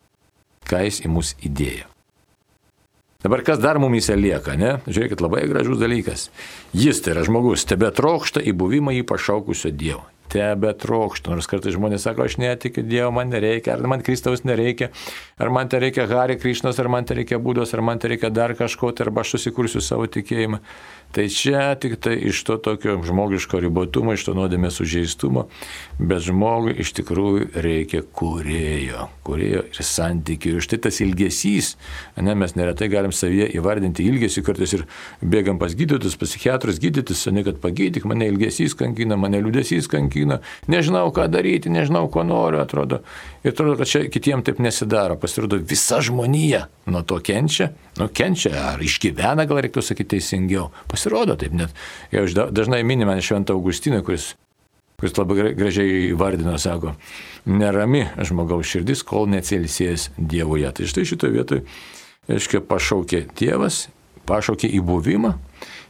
Ką 0.71 0.85
jis 0.87 1.03
į 1.03 1.11
mus 1.11 1.35
įdėjo. 1.43 1.91
Dabar 3.27 3.41
kas 3.43 3.59
dar 3.59 3.75
mumise 3.81 4.15
lieka, 4.15 4.55
ne? 4.55 4.77
Žiūrėkit, 4.87 5.19
labai 5.19 5.49
gražus 5.51 5.81
dalykas. 5.81 6.29
Jis, 6.71 7.01
tai 7.03 7.17
yra 7.17 7.27
žmogus, 7.27 7.67
tebe 7.67 7.89
trokšta 7.91 8.39
į 8.39 8.55
buvimą 8.55 8.95
jį 8.95 9.09
pašaukusio 9.09 9.75
Dievo 9.75 10.05
tebe 10.31 10.73
trokštų. 10.77 11.35
Nors 11.35 11.49
kartais 11.49 11.75
žmonės 11.75 12.05
sako, 12.07 12.25
aš 12.27 12.37
netikiu 12.41 12.83
Dievo, 12.87 13.11
man 13.15 13.31
nereikia, 13.33 13.75
ar 13.75 13.87
man 13.89 14.03
Kristaus 14.05 14.43
nereikia, 14.47 14.91
ar 15.39 15.51
man 15.53 15.71
tai 15.71 15.81
reikia 15.85 16.07
Hari 16.09 16.37
Krišnos, 16.41 16.79
ar 16.81 16.91
man 16.91 17.07
tai 17.07 17.21
reikia 17.21 17.39
būdos, 17.41 17.73
ar 17.75 17.83
man 17.85 18.01
tai 18.01 18.15
reikia 18.15 18.31
dar 18.33 18.55
kažko, 18.57 18.93
tai 18.95 19.07
arba 19.07 19.23
aš 19.23 19.37
susikursiu 19.37 19.83
savo 19.83 20.07
tikėjimą. 20.11 20.61
Tai 21.15 21.23
čia 21.31 21.71
tik 21.79 21.95
tai 22.03 22.17
iš 22.29 22.43
to 22.45 22.57
tokio 22.61 22.97
žmogiško 23.03 23.61
ribotumo, 23.63 24.13
iš 24.13 24.27
to 24.27 24.33
nuodėmės 24.37 24.75
sužeistumo, 24.77 25.47
bet 25.97 26.25
žmogui 26.27 26.75
iš 26.83 26.91
tikrųjų 26.99 27.47
reikia 27.63 28.03
kurėjo, 28.03 29.07
kurėjo 29.25 29.63
ir 29.71 29.87
santykių. 29.87 30.57
Ir 30.57 30.65
štai 30.67 30.81
tas 30.83 30.99
ilgesys, 31.01 31.71
ne, 32.19 32.35
mes 32.37 32.53
neretai 32.59 32.89
galim 32.91 33.15
savyje 33.15 33.47
įvardinti 33.57 34.05
ilgesį, 34.05 34.43
kartais 34.45 34.75
ir 34.77 34.83
bėgam 35.23 35.61
pas 35.61 35.73
gydytus, 35.77 36.19
pas 36.19 36.29
psichiatrus 36.29 36.81
gydytis, 36.83 37.23
ne 37.33 37.45
kad 37.47 37.63
pagydyk, 37.63 38.05
mane 38.05 38.27
ilgesys 38.29 38.75
kankina, 38.77 39.17
mane 39.17 39.41
liūdėsys 39.41 39.89
kankina, 39.89 40.41
nežinau 40.67 41.07
ką 41.15 41.29
daryti, 41.31 41.71
nežinau 41.73 42.05
ko 42.13 42.27
noriu, 42.27 42.61
atrodo. 42.61 43.01
Ir 43.43 43.53
atrodo, 43.53 43.77
kad 43.77 43.89
čia 43.89 44.01
kitiems 44.11 44.45
taip 44.47 44.59
nesidaro. 44.63 45.17
Pasirodo, 45.19 45.59
visa 45.69 45.99
žmonija 46.01 46.65
nuo 46.89 47.03
to 47.07 47.19
kenčia, 47.23 47.69
nu 47.99 48.09
kenčia, 48.13 48.53
ar 48.73 48.83
išgyvena, 48.83 49.45
gal 49.47 49.61
reiktų 49.63 49.83
sakyti 49.85 50.15
teisingiau. 50.15 50.69
Pasirodo 50.89 51.37
taip 51.39 51.55
net. 51.57 51.75
Jau 52.13 52.25
dažnai 52.51 52.83
minime 52.87 53.17
Šventą 53.21 53.57
Augustiną, 53.57 54.01
kuris, 54.05 54.31
kuris 54.99 55.17
labai 55.19 55.51
gražiai 55.57 56.07
įvardino, 56.11 56.55
sako, 56.61 56.95
nerami 57.45 58.07
žmogaus 58.17 58.73
širdis, 58.73 59.05
kol 59.05 59.29
neatsilisės 59.31 60.09
Dievuje. 60.17 60.71
Tai 60.73 60.89
štai 60.89 61.05
šitoje 61.11 61.37
vietoje, 61.37 61.67
aiškiai, 62.31 62.63
pašaukė 62.65 63.27
Dievas, 63.37 63.85
pašaukė 64.27 64.71
į 64.79 64.81
buvimą 64.87 65.37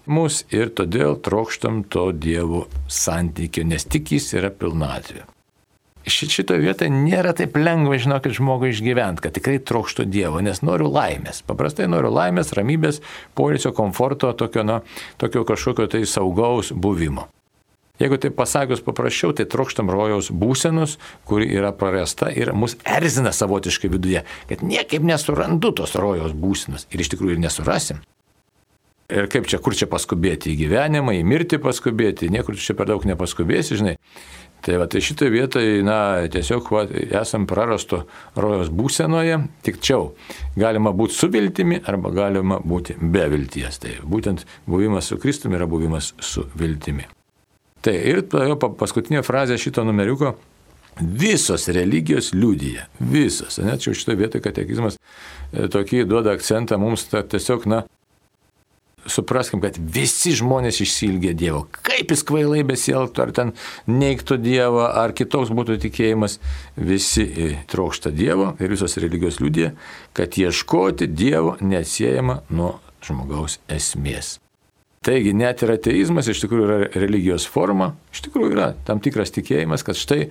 mus 0.08 0.44
ir 0.56 0.70
todėl 0.76 1.18
trokštam 1.24 1.84
to 1.92 2.12
Dievo 2.12 2.68
santykio, 2.92 3.68
nes 3.68 3.88
tik 3.88 4.16
jis 4.16 4.34
yra 4.40 4.52
pilnatvė 4.54 5.26
šitoje 6.08 6.64
vietoje 6.64 6.92
nėra 6.94 7.34
taip 7.38 7.58
lengva, 7.60 8.00
žinokit, 8.02 8.36
žmogui 8.38 8.72
išgyventi, 8.74 9.24
kad 9.24 9.36
tikrai 9.38 9.58
trokštų 9.60 10.08
Dievo, 10.10 10.42
nes 10.44 10.64
noriu 10.66 10.90
laimės. 10.92 11.44
Paprastai 11.48 11.90
noriu 11.92 12.12
laimės, 12.16 12.54
ramybės, 12.58 13.02
poilsio, 13.38 13.74
komforto, 13.78 14.34
tokio, 14.38 14.66
na, 14.68 14.82
tokio 15.22 15.46
kažkokio 15.48 15.90
tai 15.92 16.06
saugaus 16.10 16.74
buvimo. 16.74 17.28
Jeigu 17.98 18.20
tai 18.22 18.30
pasakius 18.30 18.84
paprasčiau, 18.86 19.34
tai 19.34 19.48
trokštam 19.50 19.90
rojaus 19.90 20.30
būsenos, 20.30 21.00
kuri 21.26 21.48
yra 21.50 21.72
prarasta 21.74 22.30
ir 22.30 22.54
mus 22.54 22.76
erzina 22.86 23.34
savotiškai 23.34 23.90
viduje, 23.90 24.22
kad 24.50 24.62
niekaip 24.62 25.02
nesurandu 25.02 25.74
tos 25.74 25.98
rojaus 25.98 26.36
būsenos 26.38 26.86
ir 26.94 27.02
iš 27.02 27.16
tikrųjų 27.16 27.40
ir 27.40 27.42
nesurasim. 27.42 28.04
Ir 29.08 29.30
kaip 29.32 29.48
čia, 29.48 29.58
kur 29.64 29.74
čia 29.74 29.88
paskubėti 29.90 30.52
į 30.52 30.60
gyvenimą, 30.66 31.16
į 31.16 31.24
mirtį 31.26 31.62
paskubėti, 31.64 32.28
niekur 32.30 32.60
čia 32.60 32.76
per 32.78 32.90
daug 32.92 33.06
nepaskubėsi, 33.08 33.80
žinai. 33.80 33.96
Tai 34.66 34.80
va, 34.82 34.88
tai 34.92 35.00
šitoje 35.06 35.32
vietoje, 35.32 35.84
na, 35.86 36.26
tiesiog 36.34 36.72
va, 36.74 36.84
esam 37.22 37.46
prarasto 37.48 38.02
rojos 38.36 38.72
būsenoje, 38.74 39.38
tik 39.64 39.80
čia 39.84 40.00
galima 40.60 40.92
būti 40.92 41.16
su 41.16 41.30
viltimi 41.32 41.80
arba 41.88 42.12
galima 42.16 42.60
būti 42.60 42.98
be 43.00 43.28
vilties. 43.32 43.80
Tai 43.84 43.94
būtent 44.04 44.44
buvimas 44.68 45.08
su 45.08 45.20
Kristumi 45.22 45.56
yra 45.60 45.70
buvimas 45.70 46.14
su 46.20 46.44
viltimi. 46.58 47.08
Tai 47.86 47.96
ir 47.96 48.26
paskutinė 48.28 49.24
frazė 49.24 49.60
šito 49.62 49.86
numeriuko 49.88 50.36
Visos 51.02 51.68
religijos 51.68 52.32
liudyja, 52.34 52.88
visos. 53.00 53.60
Net 53.62 53.84
čia 53.84 53.94
šitoje 53.94 54.18
vietoje 54.18 54.42
katekizmas 54.42 54.98
e, 54.98 55.68
tokį 55.70 56.08
duoda 56.10 56.34
akcentą 56.34 56.80
mums, 56.82 57.06
ta, 57.12 57.22
tiesiog, 57.22 57.68
na, 57.70 57.84
supraskim, 59.12 59.62
kad 59.64 59.78
visi 59.78 60.34
žmonės 60.38 60.82
išsilgia 60.84 61.34
Dievo. 61.38 61.66
Kaip 61.86 62.14
jis 62.14 62.24
kvailai 62.28 62.64
besielgtų, 62.68 63.24
ar 63.24 63.34
ten 63.36 63.54
neiktų 63.90 64.40
Dievą, 64.44 64.90
ar 65.04 65.14
kitoks 65.18 65.54
būtų 65.54 65.80
tikėjimas, 65.88 66.40
visi 66.78 67.56
trokšta 67.72 68.14
Dievo 68.16 68.54
ir 68.62 68.74
visos 68.74 68.98
religijos 69.02 69.40
liūdė, 69.44 69.72
kad 70.18 70.38
ieškoti 70.40 71.10
Dievo 71.12 71.56
neatsiejama 71.62 72.42
nuo 72.50 72.76
žmogaus 73.06 73.60
esmės. 73.72 74.38
Taigi 75.08 75.32
net 75.38 75.62
ir 75.64 75.72
ateizmas 75.72 76.28
iš 76.28 76.42
tikrųjų 76.44 76.68
yra 76.68 76.78
religijos 77.00 77.46
forma, 77.48 77.94
iš 78.12 78.26
tikrųjų 78.26 78.56
yra 78.58 78.72
tam 78.88 79.00
tikras 79.04 79.32
tikėjimas, 79.36 79.86
kad 79.88 79.96
štai 79.96 80.26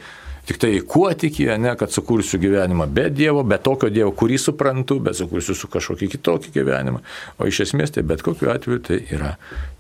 tik 0.47 0.61
tai 0.63 0.81
kuo 0.87 1.11
tiki, 1.15 1.47
ne, 1.59 1.75
kad 1.79 1.91
sukursiu 1.91 2.41
gyvenimą 2.41 2.87
be 2.87 3.09
Dievo, 3.11 3.43
be 3.43 3.59
tokio 3.59 3.91
Dievo, 3.91 4.13
kurį 4.15 4.39
suprantu, 4.39 5.01
bet 5.03 5.19
sukursiu 5.19 5.57
su 5.59 5.71
kažkokį 5.73 6.11
kitokį 6.15 6.53
gyvenimą. 6.55 7.03
O 7.39 7.51
iš 7.51 7.65
esmės 7.67 7.95
tai 7.97 8.07
bet 8.07 8.23
kokiu 8.27 8.53
atveju 8.55 8.83
tai 8.87 9.01
yra 9.11 9.35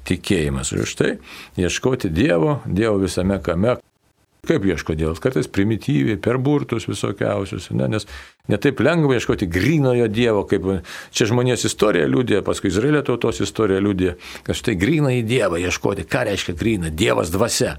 tikėjimas. 0.08 0.74
Ir 0.74 0.86
štai 0.90 1.12
ieškoti 1.62 2.10
Dievo, 2.10 2.60
Dievo 2.66 2.98
visame 3.02 3.38
kame. 3.42 3.78
Kaip 4.46 4.62
ieško 4.62 4.94
Dievas? 4.94 5.18
Kartais 5.18 5.48
primityviai, 5.50 6.20
per 6.22 6.38
burtus 6.38 6.86
visokiausius, 6.86 7.72
ne? 7.74 7.88
nes 7.90 8.06
netaip 8.50 8.78
lengva 8.78 9.16
ieškoti 9.16 9.48
grinojo 9.50 10.06
Dievo, 10.06 10.44
kaip 10.46 10.68
čia 11.10 11.26
žmonės 11.30 11.66
istorija 11.66 12.06
liūdė, 12.10 12.44
paskui 12.46 12.70
Izraelio 12.70 13.02
tautos 13.06 13.42
istorija 13.42 13.82
liūdė, 13.82 14.14
kad 14.46 14.58
štai 14.58 14.76
grina 14.78 15.10
į 15.16 15.24
Dievą 15.26 15.58
ieškoti. 15.66 16.06
Ką 16.06 16.28
reiškia 16.30 16.54
grina? 16.58 16.94
Dievas 16.94 17.34
dvasia 17.34 17.74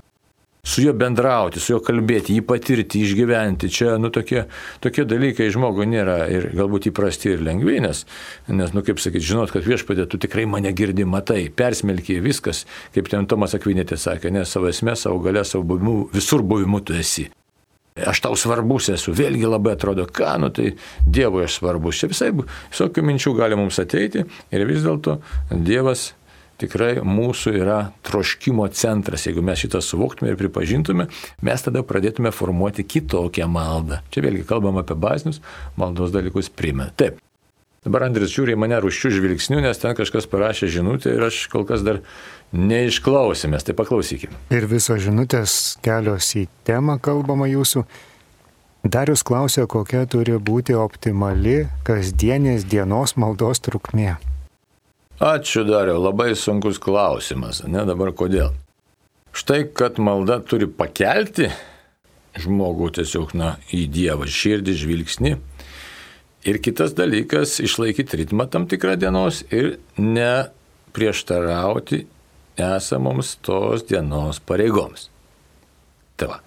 su 0.67 0.81
juo 0.81 0.93
bendrauti, 0.93 1.61
su 1.63 1.71
juo 1.71 1.79
kalbėti, 1.83 2.35
jį 2.35 2.43
patirti, 2.47 2.99
išgyventi. 3.07 3.69
Čia, 3.71 3.93
nu, 4.01 4.11
tokie, 4.13 4.43
tokie 4.83 5.05
dalykai 5.07 5.47
žmogui 5.53 5.87
nėra 5.87 6.17
ir 6.33 6.49
galbūt 6.57 6.89
įprasti 6.91 7.31
ir 7.31 7.43
lengvi, 7.45 7.79
nes, 7.85 8.03
nes 8.51 8.75
nu, 8.75 8.83
kaip 8.83 8.99
sakyti, 8.99 9.29
žinot, 9.29 9.53
kad 9.55 9.63
viešpatė, 9.67 10.09
tu 10.11 10.19
tikrai 10.19 10.43
mane 10.49 10.73
girdi, 10.75 11.07
matai, 11.07 11.45
persmelkiai 11.47 12.19
viskas, 12.23 12.65
kaip 12.95 13.07
ten 13.13 13.29
Tomas 13.31 13.55
Akvinėtė 13.55 13.95
sakė, 14.01 14.33
ne 14.35 14.43
savo 14.43 14.67
esmė, 14.67 14.97
savo 14.99 15.23
galę, 15.23 15.45
savo 15.47 15.63
buvimu, 15.71 15.97
visur 16.11 16.43
buvimu 16.43 16.83
tu 16.83 16.99
esi. 16.99 17.29
Aš 17.97 18.19
tau 18.27 18.35
svarbus 18.37 18.91
esu, 18.93 19.15
vėlgi 19.15 19.47
labai 19.47 19.73
atrodo, 19.73 20.03
ką, 20.05 20.35
nu 20.43 20.51
tai 20.53 20.75
Dievui 21.07 21.47
aš 21.47 21.61
svarbus. 21.61 22.03
Čia 22.03 22.11
visai 22.11 22.29
visokių 22.35 23.07
minčių 23.07 23.33
gali 23.39 23.57
mums 23.57 23.79
ateiti 23.81 24.27
ir 24.27 24.69
vis 24.69 24.83
dėlto 24.85 25.17
Dievas 25.49 26.11
tikrai 26.61 26.97
mūsų 27.05 27.53
yra 27.59 27.77
troškimo 28.07 28.67
centras. 28.73 29.27
Jeigu 29.27 29.43
mes 29.45 29.61
šitą 29.61 29.81
suvoktume 29.83 30.31
ir 30.31 30.39
pripažintume, 30.39 31.07
mes 31.45 31.65
tada 31.65 31.83
pradėtume 31.85 32.33
formuoti 32.35 32.85
kitokią 32.87 33.47
maldą. 33.51 34.01
Čia 34.13 34.25
vėlgi 34.25 34.47
kalbam 34.49 34.81
apie 34.81 34.97
bazinius 34.97 35.41
maldos 35.77 36.13
dalykus 36.15 36.51
primė. 36.53 36.91
Taip. 36.97 37.21
Dabar 37.87 38.03
Andris 38.09 38.33
žiūri 38.33 38.51
į 38.51 38.59
mane 38.59 38.75
ruščių 38.83 39.13
žvilgsnių, 39.15 39.61
nes 39.63 39.79
ten 39.79 39.93
kažkas 39.95 40.25
parašė 40.27 40.67
žinutę 40.73 41.13
ir 41.13 41.23
aš 41.23 41.45
kol 41.51 41.63
kas 41.69 41.85
dar 41.87 42.01
neišklausėmės, 42.51 43.63
tai 43.63 43.77
paklausykime. 43.77 44.35
Ir 44.51 44.67
visos 44.67 44.99
žinutės 45.05 45.77
kelios 45.85 46.33
į 46.35 46.47
temą 46.67 46.97
kalbama 46.99 47.47
jūsų. 47.47 47.85
Darius 48.87 49.23
klausė, 49.27 49.63
kokia 49.71 50.03
turi 50.07 50.35
būti 50.35 50.75
optimali 50.75 51.61
kasdienės 51.87 52.67
dienos 52.67 53.15
maldos 53.19 53.63
trukmė. 53.63 54.17
Ačiū 55.17 55.63
dariau, 55.65 55.97
labai 55.97 56.35
sunkus 56.37 56.77
klausimas, 56.77 57.63
ne 57.65 57.81
dabar 57.89 58.13
kodėl. 58.13 58.51
Štai, 59.33 59.63
kad 59.73 59.97
malda 59.97 60.37
turi 60.45 60.69
pakelti 60.69 61.49
žmogų 62.41 62.89
tiesiog, 62.99 63.33
na, 63.37 63.55
į 63.73 63.87
Dievą 63.89 64.27
širdį, 64.29 64.73
žvilgsnį. 64.77 65.37
Ir 66.47 66.55
kitas 66.63 66.93
dalykas- 66.97 67.57
išlaikyti 67.67 68.17
ritmą 68.21 68.45
tam 68.49 68.67
tikrą 68.69 68.95
dienos 68.95 69.43
ir 69.51 69.77
neprieštarauti 69.97 72.05
esamoms 72.57 73.37
tos 73.41 73.83
dienos 73.83 74.39
pareigoms. 74.39 75.09
Tai, 76.17 76.27
va. 76.27 76.39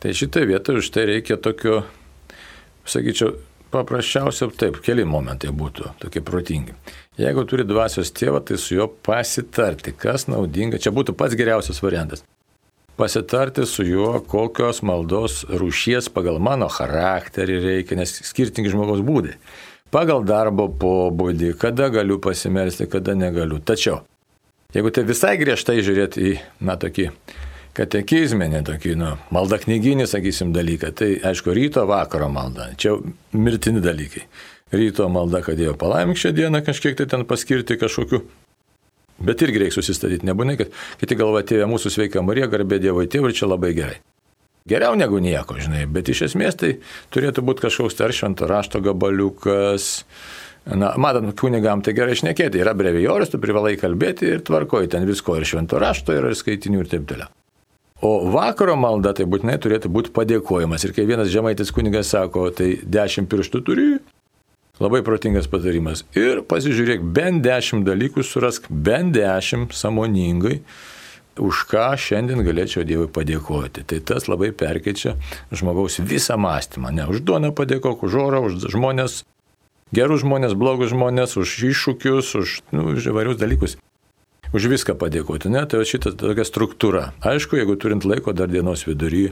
tai 0.00 0.12
šitoje 0.12 0.46
vietoje 0.46 0.78
už 0.78 0.90
tai 0.90 1.06
reikia 1.06 1.36
tokio, 1.36 1.84
sakyčiau, 2.84 3.36
paprasčiausia 3.70 4.50
taip, 4.58 4.80
keli 4.84 5.04
momentai 5.08 5.52
būtų 5.54 5.94
tokie 6.02 6.22
protingi. 6.24 6.74
Jeigu 7.20 7.44
turi 7.48 7.66
dvasios 7.68 8.12
tėvą, 8.16 8.42
tai 8.46 8.58
su 8.58 8.76
juo 8.76 8.88
pasitarti, 8.88 9.92
kas 9.96 10.26
naudinga. 10.30 10.80
Čia 10.80 10.92
būtų 10.94 11.14
pats 11.18 11.36
geriausias 11.38 11.82
variantas. 11.84 12.24
Pasitarti 13.00 13.64
su 13.68 13.84
juo, 13.86 14.18
kokios 14.28 14.82
maldos 14.84 15.42
rūšies 15.48 16.10
pagal 16.12 16.40
mano 16.42 16.68
charakterį 16.68 17.60
reikia, 17.64 17.96
nes 17.96 18.12
skirtingi 18.28 18.72
žmogaus 18.72 19.00
būdai. 19.04 19.38
Pagal 19.90 20.22
darbo 20.22 20.68
pobūdį, 20.68 21.54
kada 21.58 21.88
galiu 21.90 22.20
pasimelsti, 22.22 22.86
kada 22.90 23.16
negaliu. 23.18 23.58
Tačiau, 23.58 24.02
jeigu 24.76 24.92
tai 24.94 25.06
visai 25.08 25.34
griežtai 25.40 25.80
žiūrėti 25.82 26.26
į, 26.28 26.34
na, 26.62 26.76
tokį 26.78 27.08
katekizminį, 27.76 28.64
tokį, 28.66 28.94
nu, 28.98 29.16
maldą 29.34 29.60
knyginį, 29.62 30.06
sakysim, 30.10 30.54
dalyką, 30.56 30.94
tai 30.96 31.12
aišku, 31.30 31.52
ryto 31.56 31.84
vakaro 31.88 32.30
malda. 32.32 32.72
Čia 32.80 32.96
mirtini 33.36 33.82
dalykai 33.84 34.24
ryto 34.72 35.08
malda, 35.08 35.42
kad 35.42 35.58
Dievo 35.58 35.74
palaimink 35.74 36.18
šią 36.18 36.32
dieną 36.34 36.62
kažkiek 36.66 36.96
tai 36.98 37.06
ten 37.06 37.24
paskirti 37.26 37.78
kažkokiu. 37.78 38.22
Bet 39.20 39.42
irgi 39.44 39.60
reikia 39.60 39.76
susistatyti, 39.80 40.24
nebūna, 40.28 40.56
kad 40.56 40.70
kiti 41.00 41.18
galva 41.18 41.42
tėvė 41.44 41.66
mūsų 41.68 41.92
sveika 41.92 42.22
Marija, 42.24 42.48
garbė 42.48 42.78
Dievo 42.80 43.04
tėvui, 43.04 43.34
čia 43.36 43.50
labai 43.50 43.74
gerai. 43.76 43.98
Geriau 44.68 44.94
negu 44.96 45.18
nieko, 45.20 45.56
žinai, 45.60 45.86
bet 45.90 46.08
iš 46.12 46.28
esmės 46.30 46.56
tai 46.60 46.76
turėtų 47.12 47.44
būti 47.44 47.66
kažkoks 47.66 47.98
dar 47.98 48.14
švento 48.14 48.48
rašto 48.48 48.80
gabaliukas. 48.84 49.90
Na, 50.70 50.92
matant, 51.00 51.32
kunigam 51.40 51.82
tai 51.82 51.96
gerai 51.96 52.14
šnekėti, 52.20 52.60
yra 52.60 52.76
brevijorius, 52.76 53.32
tu 53.32 53.40
privalai 53.42 53.74
kalbėti 53.80 54.28
ir 54.36 54.44
tvarkoji 54.46 54.92
ten 54.92 55.08
visko 55.08 55.36
ir 55.40 55.48
švento 55.48 55.80
rašto, 55.80 56.14
ir 56.14 56.30
skaitinių 56.36 56.84
ir 56.84 56.92
taip 56.92 57.08
toliau. 57.08 57.32
O 58.00 58.14
vakaro 58.32 58.78
malda 58.80 59.12
tai 59.16 59.26
būtinai 59.28 59.58
turėtų 59.60 59.90
būti 59.92 60.12
padėkojimas. 60.16 60.86
Ir 60.86 60.94
kai 60.96 61.04
vienas 61.08 61.28
žemaitis 61.32 61.72
kunigas 61.74 62.12
sako, 62.14 62.46
tai 62.54 62.78
dešimt 62.80 63.28
pirštų 63.28 63.60
turi, 63.66 63.90
Labai 64.80 65.02
protingas 65.04 65.44
patarimas. 65.44 66.06
Ir 66.16 66.38
pasižiūrėk, 66.48 67.02
bent 67.12 67.42
dešimt 67.44 67.84
dalykų 67.84 68.24
surask, 68.24 68.64
bent 68.72 69.12
dešimt 69.12 69.74
samoningai, 69.76 70.62
už 71.40 71.66
ką 71.68 71.90
šiandien 72.00 72.40
galėčiau 72.46 72.86
Dievui 72.88 73.10
padėkoti. 73.12 73.84
Tai 73.84 73.98
tas 74.08 74.24
labai 74.32 74.54
perkeičia 74.56 75.18
žmogaus 75.52 76.00
visą 76.00 76.38
mąstymą. 76.40 76.94
Ne 76.96 77.04
už 77.12 77.20
duoną 77.28 77.52
padėkok, 77.56 78.06
už 78.08 78.16
orą, 78.24 78.40
už 78.48 78.72
žmonės, 78.72 79.20
gerus 79.92 80.24
žmonės, 80.24 80.56
blogus 80.56 80.94
žmonės, 80.94 81.36
už 81.36 81.58
iššūkius, 81.74 82.32
už, 82.40 82.56
nu, 82.72 82.96
įvairius 82.96 83.36
dalykus. 83.36 83.76
Už 84.50 84.66
viską 84.72 84.96
padėkoti, 84.98 85.50
ne? 85.52 85.62
Tai 85.70 85.84
šitą 85.86 86.14
tokia 86.18 86.46
struktūra. 86.46 87.10
Aišku, 87.22 87.60
jeigu 87.60 87.76
turint 87.78 88.06
laiko 88.08 88.34
dar 88.34 88.50
dienos 88.50 88.82
vidury, 88.88 89.30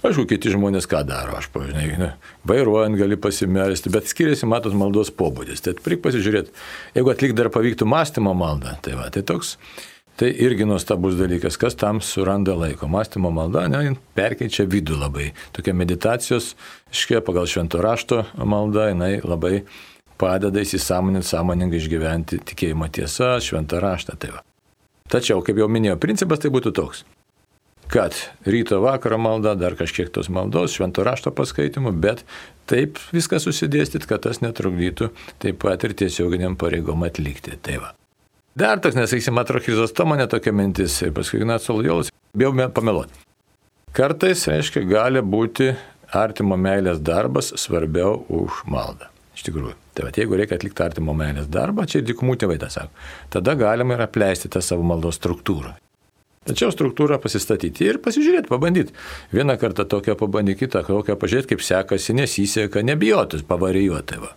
Aišku, 0.00 0.22
kiti 0.24 0.48
žmonės 0.48 0.86
ką 0.88 1.02
daro, 1.04 1.34
aš 1.36 1.50
pažinai, 1.52 2.14
vairuojant 2.48 2.96
gali 2.96 3.18
pasimelsti, 3.20 3.90
bet 3.92 4.08
skiriasi, 4.08 4.46
matot, 4.48 4.72
maldos 4.72 5.10
pobūdis. 5.12 5.60
Tai 5.60 5.74
reikia 5.76 6.00
pasižiūrėti, 6.06 6.54
jeigu 6.96 7.10
atlik 7.12 7.34
dar 7.36 7.50
pavyktų 7.52 7.84
mąstymo 7.84 8.32
maldą, 8.32 8.78
tai 8.80 8.94
va, 8.96 9.10
tai 9.12 9.20
toks, 9.28 9.58
tai 10.16 10.30
irgi 10.32 10.64
nuostabus 10.64 11.20
dalykas, 11.20 11.60
kas 11.60 11.76
tam 11.76 12.00
suranda 12.00 12.56
laiko. 12.56 12.88
Mąstymo 12.88 13.28
malda, 13.28 13.66
ne, 13.68 13.92
perkeičia 14.16 14.64
vidų 14.72 14.96
labai. 15.02 15.34
Tokia 15.52 15.76
meditacijos, 15.76 16.54
iškia 16.96 17.20
pagal 17.26 17.44
švento 17.52 17.84
rašto 17.84 18.22
malda, 18.40 18.88
jinai 18.94 19.18
labai 19.20 19.66
padeda 20.20 20.60
įsisamoninti, 20.60 21.30
sąmoningai 21.30 21.80
išgyventi 21.80 22.42
tikėjimo 22.52 22.90
tiesą, 22.92 23.38
šventą 23.44 23.80
raštą. 23.82 24.18
Tai 24.20 24.36
va. 24.36 24.44
Tačiau, 25.10 25.40
kaip 25.42 25.58
jau 25.58 25.70
minėjau, 25.72 25.96
principas 26.02 26.42
tai 26.42 26.52
būtų 26.54 26.74
toks 26.76 27.06
kad 27.90 28.14
ryto 28.46 28.80
vakaro 28.80 29.18
malda, 29.18 29.54
dar 29.58 29.74
kažkiek 29.74 30.10
tos 30.14 30.28
maldos, 30.30 30.76
švento 30.76 31.02
rašto 31.06 31.32
paskaitimų, 31.34 31.92
bet 31.98 32.22
taip 32.70 33.00
viską 33.14 33.40
susidėstyt, 33.42 34.06
kad 34.06 34.22
tas 34.26 34.38
netrukdytų 34.44 35.10
taip 35.42 35.58
pat 35.64 35.86
ir 35.88 35.96
tiesioginiam 35.98 36.54
pareigom 36.60 37.02
atlikti. 37.06 37.58
Tai 37.58 37.80
va. 37.82 37.90
Dar 38.58 38.82
toks, 38.82 38.98
nesakysim, 38.98 39.38
atrochizos 39.42 39.94
to 39.94 40.06
mane 40.06 40.26
tokia 40.30 40.54
mintis 40.54 41.00
ir 41.02 41.14
paskui 41.16 41.42
Ignacio 41.42 41.74
Lojolas, 41.74 42.14
bijau 42.36 42.54
pameluoti. 42.74 43.26
Kartais, 43.94 44.46
reiškia, 44.46 44.86
gali 44.86 45.22
būti 45.22 45.72
artimo 46.14 46.58
meilės 46.58 47.02
darbas 47.02 47.50
svarbiau 47.58 48.20
už 48.30 48.64
maldą. 48.70 49.10
Iš 49.34 49.48
tikrųjų. 49.50 49.79
Tai 49.94 50.06
va, 50.06 50.14
jeigu 50.14 50.38
reikia 50.38 50.58
atlikti 50.58 50.84
artimo 50.84 51.14
meilės 51.16 51.48
darbą, 51.50 51.86
čia 51.90 52.02
dikumų 52.06 52.36
tėvai 52.40 52.58
tą 52.62 52.70
sako, 52.70 53.06
tada 53.34 53.56
galima 53.58 53.96
ir 53.96 54.04
apleisti 54.06 54.50
tą 54.52 54.62
savo 54.62 54.86
maldos 54.86 55.18
struktūrą. 55.18 55.74
Tačiau 56.48 56.72
struktūrą 56.72 57.18
pasistatyti 57.20 57.84
ir 57.84 57.98
pasižiūrėti, 58.00 58.48
pabandyti. 58.48 58.94
Vieną 59.34 59.58
kartą 59.60 59.84
tokią 59.84 60.14
pabandyti, 60.16 60.62
kitą 60.62 60.80
kokią 60.86 61.18
pažiūrėti, 61.20 61.50
kaip 61.52 61.64
sekasi, 61.66 62.14
nesiseka, 62.16 62.84
nebijotis 62.86 63.44
pavarijuoti. 63.46 64.20
Va. 64.22 64.32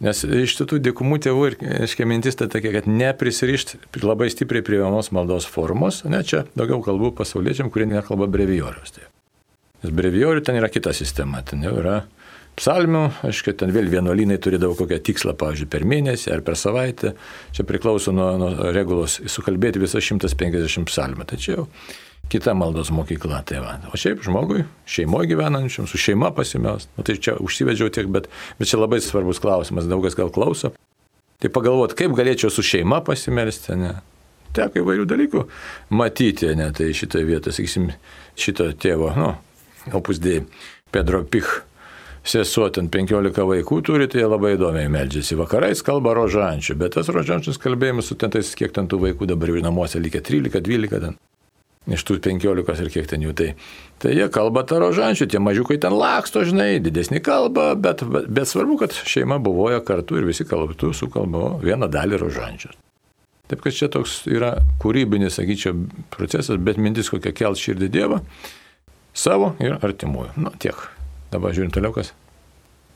Nes 0.00 0.24
iš 0.24 0.56
tų 0.56 0.80
dikumų 0.80 1.20
tėvų 1.26 1.46
ir, 1.46 1.56
aiškiai, 1.84 2.08
mintis 2.08 2.38
tai 2.40 2.48
tokia, 2.50 2.72
kad 2.78 2.88
neprisirišti 2.88 4.00
labai 4.00 4.30
stipriai 4.32 4.64
prie 4.64 4.80
vienos 4.80 5.12
maldos 5.12 5.46
formos, 5.46 6.02
ne 6.08 6.22
čia 6.24 6.46
daugiau 6.56 6.80
kalbų 6.84 7.12
pasauliečiam, 7.18 7.68
kurie 7.70 7.86
nekalba 7.90 8.26
brevijorius. 8.32 8.96
Tai. 8.96 9.04
Nes 9.84 9.92
brevijorių 9.96 10.42
ten 10.44 10.56
yra 10.58 10.72
kita 10.72 10.96
sistema, 10.96 11.44
ten 11.46 11.62
jau 11.64 11.76
yra 11.78 11.98
psalmių, 12.60 13.06
aišku, 13.24 13.54
ten 13.56 13.72
vėl 13.72 13.88
vienuolynai 13.92 14.36
turi 14.42 14.60
daug 14.60 14.76
kokią 14.78 15.00
tikslą, 15.06 15.34
pavyzdžiui, 15.40 15.68
per 15.72 15.86
mėnesį 15.88 16.34
ar 16.34 16.44
per 16.44 16.58
savaitę. 16.60 17.14
Čia 17.56 17.64
priklauso 17.68 18.12
nuo, 18.12 18.28
nuo 18.40 18.70
regulos 18.74 19.18
sukalbėti 19.32 19.80
visą 19.80 20.02
150 20.04 20.88
psalmę. 20.90 21.26
Tačiau 21.28 21.66
kita 22.30 22.54
maldos 22.54 22.92
mokykla. 22.94 23.40
Tai 23.48 23.62
va. 23.64 23.78
o 23.90 23.98
šiaip 23.98 24.20
žmogui, 24.26 24.64
šeimoje 24.86 25.32
gyvenančiam, 25.32 25.88
su 25.90 25.98
šeima 25.98 26.30
pasimelst. 26.36 26.92
Nu, 26.96 27.04
tai 27.06 27.16
čia 27.16 27.38
užsivedžiau 27.40 27.90
tiek, 27.94 28.10
bet, 28.12 28.28
bet 28.60 28.70
čia 28.70 28.78
labai 28.78 29.00
svarbus 29.02 29.40
klausimas, 29.42 29.88
daugas 29.90 30.18
gal 30.18 30.30
klauso. 30.34 30.74
Tai 31.40 31.50
pagalvoti, 31.50 31.96
kaip 32.02 32.14
galėčiau 32.18 32.52
su 32.52 32.62
šeima 32.66 33.00
pasimelsti, 33.06 33.78
ne? 33.80 33.96
Teko 34.54 34.82
įvairių 34.82 35.06
dalykų 35.08 35.46
matyti, 35.96 36.52
ne? 36.58 36.68
Tai 36.76 36.90
šitoje 36.94 37.24
vietoje, 37.24 37.56
sakysim, 37.56 37.88
šito 38.38 38.68
tėvo, 38.78 39.14
nu, 39.16 39.32
opus 39.96 40.20
dėjai, 40.22 40.44
Pedro 40.90 41.22
Pich 41.24 41.69
sesuo 42.30 42.68
ten 42.74 42.90
15 42.92 43.46
vaikų 43.50 43.80
turi, 43.86 44.06
tai 44.10 44.22
jie 44.22 44.28
labai 44.28 44.54
įdomiai 44.56 44.90
meldžiasi. 44.92 45.38
Vakarais 45.40 45.82
kalba 45.86 46.14
rožančių, 46.18 46.76
bet 46.80 46.94
tas 46.96 47.10
rožančius 47.12 47.58
kalbėjimas 47.62 48.10
su 48.10 48.16
ten 48.20 48.32
tais, 48.34 48.52
kiek 48.58 48.74
ten 48.76 48.88
tų 48.90 49.02
vaikų 49.08 49.28
dabar 49.32 49.52
jau 49.52 49.64
namuose 49.64 50.02
likę 50.02 50.22
13, 50.26 50.62
12 50.66 51.02
ten. 51.06 51.18
Iš 51.90 52.04
tų 52.06 52.18
15 52.22 52.84
ir 52.84 52.90
kiek 52.92 53.08
ten 53.08 53.24
jų. 53.24 53.32
Tai, 53.34 53.48
tai 54.02 54.12
jie 54.12 54.28
kalba 54.32 54.62
tą 54.68 54.78
rožančių, 54.82 55.26
tie 55.32 55.40
mažiukai 55.42 55.78
ten 55.80 55.96
laksto, 55.96 56.44
žinai, 56.46 56.74
didesnį 56.84 57.22
kalbą, 57.24 57.72
bet, 57.80 58.04
bet, 58.04 58.28
bet 58.28 58.50
svarbu, 58.50 58.76
kad 58.84 58.94
šeima 58.94 59.40
buvoja 59.42 59.80
kartu 59.82 60.20
ir 60.20 60.28
visi 60.28 60.46
kalbėtų 60.46 60.92
su 60.94 61.08
kalbu 61.10 61.56
vieną 61.64 61.88
dalį 61.90 62.20
rožančius. 62.20 62.76
Taip 63.50 63.64
kad 63.64 63.74
čia 63.74 63.88
toks 63.90 64.20
yra 64.30 64.52
kūrybinis, 64.78 65.34
sakyčiau, 65.40 65.74
procesas, 66.14 66.60
bet 66.62 66.78
mintis 66.78 67.10
kokia 67.10 67.32
kelt 67.34 67.58
širdį 67.58 67.88
Dievą 67.90 68.20
savo 69.10 69.56
ir 69.58 69.80
artimųjų. 69.80 70.36
Nu, 70.38 70.52
tiek. 70.62 70.78
Dabar 71.32 71.54
žiūrim 71.54 71.72
toliau 71.74 71.94
kas. 71.94 72.12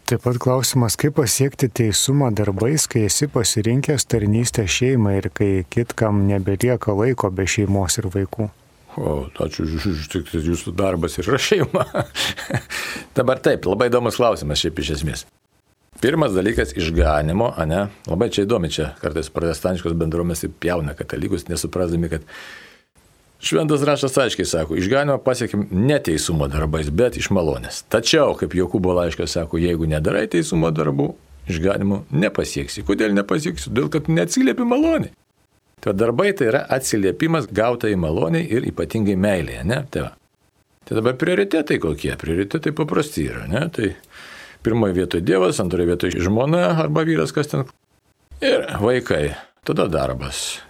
Taip 0.04 0.20
pat 0.20 0.36
klausimas, 0.36 0.98
kaip 1.00 1.14
pasiekti 1.16 1.70
teisumą 1.72 2.26
darbais, 2.36 2.84
kai 2.92 3.06
esi 3.06 3.24
pasirinkęs 3.32 4.04
tarnystę 4.12 4.66
šeimai 4.68 5.14
ir 5.22 5.30
kai 5.32 5.48
kitkam 5.72 6.18
nebelieka 6.28 6.92
laiko 6.92 7.30
be 7.32 7.46
šeimos 7.48 7.96
ir 8.02 8.10
vaikų. 8.12 8.50
O, 9.00 9.14
ačiū, 9.46 9.64
tik 10.12 10.28
jūsų 10.36 10.74
darbas 10.76 11.16
yra 11.22 11.40
šeima. 11.40 11.86
Dabar 13.16 13.40
taip, 13.40 13.64
labai 13.64 13.88
įdomus 13.88 14.20
klausimas 14.20 14.60
šiaip 14.60 14.84
iš 14.84 14.92
esmės. 14.98 15.24
Pirmas 16.04 16.36
dalykas- 16.36 16.76
išganimo, 16.82 17.54
ne? 17.64 17.86
Labai 18.04 18.28
čia 18.28 18.44
įdomi, 18.44 18.68
čia 18.68 18.90
kartais 19.00 19.32
protestantiškos 19.32 19.96
bendruomenės 19.96 20.44
įpjauna 20.50 20.92
katalikus, 20.98 21.48
nesuprasdami, 21.48 22.12
kad 22.12 22.28
Šventas 23.44 23.82
raštas 23.84 24.14
aiškiai 24.18 24.46
sako, 24.48 24.76
išganimą 24.80 25.18
pasiekim 25.20 25.66
ne 25.70 25.98
teisumo 26.00 26.46
darbais, 26.48 26.88
bet 26.88 27.18
iš 27.20 27.28
malonės. 27.34 27.82
Tačiau, 27.92 28.32
kaip 28.40 28.56
Jokūbo 28.56 28.94
laiškas 28.96 29.36
sako, 29.36 29.60
jeigu 29.60 29.84
nedarai 29.90 30.24
teisumo 30.32 30.70
darbų, 30.72 31.10
išganimų 31.52 31.98
nepasieksi. 32.24 32.86
Kodėl 32.88 33.12
nepasieksi? 33.12 33.68
Dėl 33.76 33.92
kad 33.92 34.08
neatsiliepi 34.08 34.64
malonį. 34.64 35.12
Tai 35.84 35.92
darbai 35.92 36.30
tai 36.32 36.48
yra 36.54 36.64
atsiliepimas 36.72 37.50
gautai 37.52 37.92
maloniai 38.00 38.48
ir 38.48 38.64
ypatingai 38.72 39.18
meilėje, 39.20 39.68
ne? 39.68 39.82
Tai, 39.92 40.06
va. 40.06 40.12
tai 40.88 41.00
dabar 41.02 41.20
prioritetai 41.20 41.82
kokie? 41.84 42.14
Prioritetai 42.16 42.72
paprasti 42.72 43.28
yra, 43.28 43.44
ne? 43.50 43.66
Tai 43.68 43.92
pirmoje 44.64 45.02
vietoje 45.02 45.28
Dievas, 45.28 45.60
antroje 45.60 45.92
vietoje 45.92 46.24
žmona 46.24 46.70
arba 46.80 47.04
vyras, 47.04 47.36
kas 47.36 47.52
ten. 47.52 47.68
Ir 48.40 48.70
vaikai. 48.80 49.34
Tada 49.68 49.84
darbas 49.92 50.62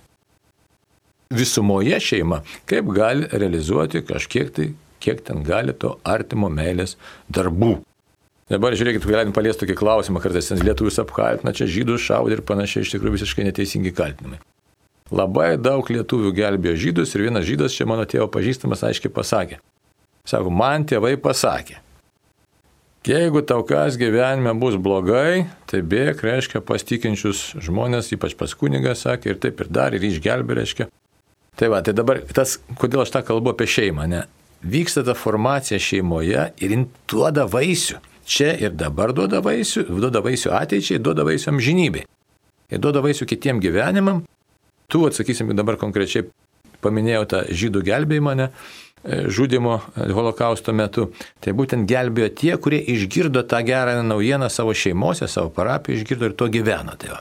visumoje 1.31 1.99
šeima, 2.01 2.43
kaip 2.69 2.91
gali 2.95 3.29
realizuoti 3.33 4.05
kažkiek 4.07 4.53
tai, 4.55 4.71
kiek 5.05 5.21
ten 5.25 5.43
gali 5.45 5.75
to 5.77 5.97
artimo 6.05 6.49
meilės 6.53 6.97
darbų. 7.33 7.79
Dabar 8.49 8.77
žiūrėkit, 8.77 9.07
galim 9.09 9.33
paliesti 9.33 9.65
tokį 9.65 9.77
klausimą, 9.79 10.21
kartais 10.21 10.51
lietuvius 10.61 11.01
apkaltina, 11.01 11.55
čia 11.57 11.69
žydus 11.71 12.05
šaudė 12.05 12.39
ir 12.39 12.43
panašiai, 12.45 12.85
iš 12.85 12.93
tikrųjų 12.93 13.17
visiškai 13.17 13.47
neteisingi 13.47 13.93
kaltinimai. 13.97 14.41
Labai 15.13 15.55
daug 15.61 15.89
lietuvių 15.89 16.33
gelbėjo 16.37 16.77
žydus 16.81 17.15
ir 17.15 17.27
vienas 17.27 17.47
žydas 17.49 17.77
čia 17.77 17.87
mano 17.89 18.05
tėvo 18.09 18.29
pažįstamas 18.33 18.85
aiškiai 18.89 19.13
pasakė. 19.13 19.59
Sako, 20.29 20.53
man 20.53 20.85
tėvai 20.89 21.15
pasakė, 21.21 21.79
jeigu 23.05 23.43
tau 23.45 23.61
kas 23.69 23.99
gyvenime 24.01 24.55
bus 24.57 24.77
blogai, 24.81 25.45
tai 25.69 25.83
bėg, 25.85 26.23
reiškia, 26.25 26.63
pas 26.65 26.85
tikinčius 26.85 27.51
žmonės, 27.65 28.13
ypač 28.17 28.37
pas 28.37 28.57
kunigą 28.57 28.95
sakė, 28.97 29.35
ir 29.35 29.41
taip 29.41 29.61
ir 29.61 29.73
dar, 29.73 29.97
ir 29.97 30.05
išgelbė, 30.09 30.57
reiškia, 30.61 30.89
Tai 31.59 31.71
va, 31.71 31.83
tai 31.87 31.95
dabar 31.95 32.21
tas, 32.35 32.57
kodėl 32.81 33.05
aš 33.05 33.13
tą 33.15 33.23
kalbu 33.27 33.53
apie 33.55 33.69
šeimą, 33.71 34.09
ne? 34.11 34.25
Vyksta 34.65 35.05
ta 35.07 35.15
formacija 35.15 35.79
šeimoje 35.79 36.49
ir 36.59 36.75
jin 36.75 36.87
duoda 37.11 37.45
vaisių. 37.51 38.01
Čia 38.25 38.55
ir 38.57 38.73
dabar 38.81 39.13
duoda 39.13 39.43
vaisių, 39.45 39.85
duoda 39.91 40.23
vaisių 40.25 40.55
ateičiai, 40.57 41.03
duoda 41.05 41.27
vaisių 41.29 41.53
amžinybei. 41.53 42.07
Ir 42.73 42.81
duoda 42.81 43.03
vaisių 43.05 43.29
kitiem 43.29 43.61
gyvenimam. 43.61 44.23
Tu, 44.89 45.03
atsakysim, 45.05 45.53
dabar 45.57 45.77
konkrečiai 45.81 46.25
paminėjau 46.85 47.29
tą 47.29 47.45
žydų 47.53 47.85
gelbėjimą, 47.85 48.35
ne? 48.41 48.49
žudimo 49.05 49.81
holokausto 50.17 50.73
metu, 50.73 51.11
tai 51.45 51.53
būtent 51.53 51.85
gelbėjo 51.89 52.31
tie, 52.41 52.55
kurie 52.57 52.81
išgirdo 52.95 53.45
tą 53.49 53.61
gerą 53.67 53.99
naujieną 54.03 54.49
savo 54.49 54.73
šeimose, 54.73 55.29
savo 55.29 55.53
parapijoje, 55.53 56.01
išgirdo 56.01 56.31
ir 56.31 56.37
to 56.41 56.49
gyveno. 56.49 56.97
Tai 56.97 57.11
va. 57.13 57.21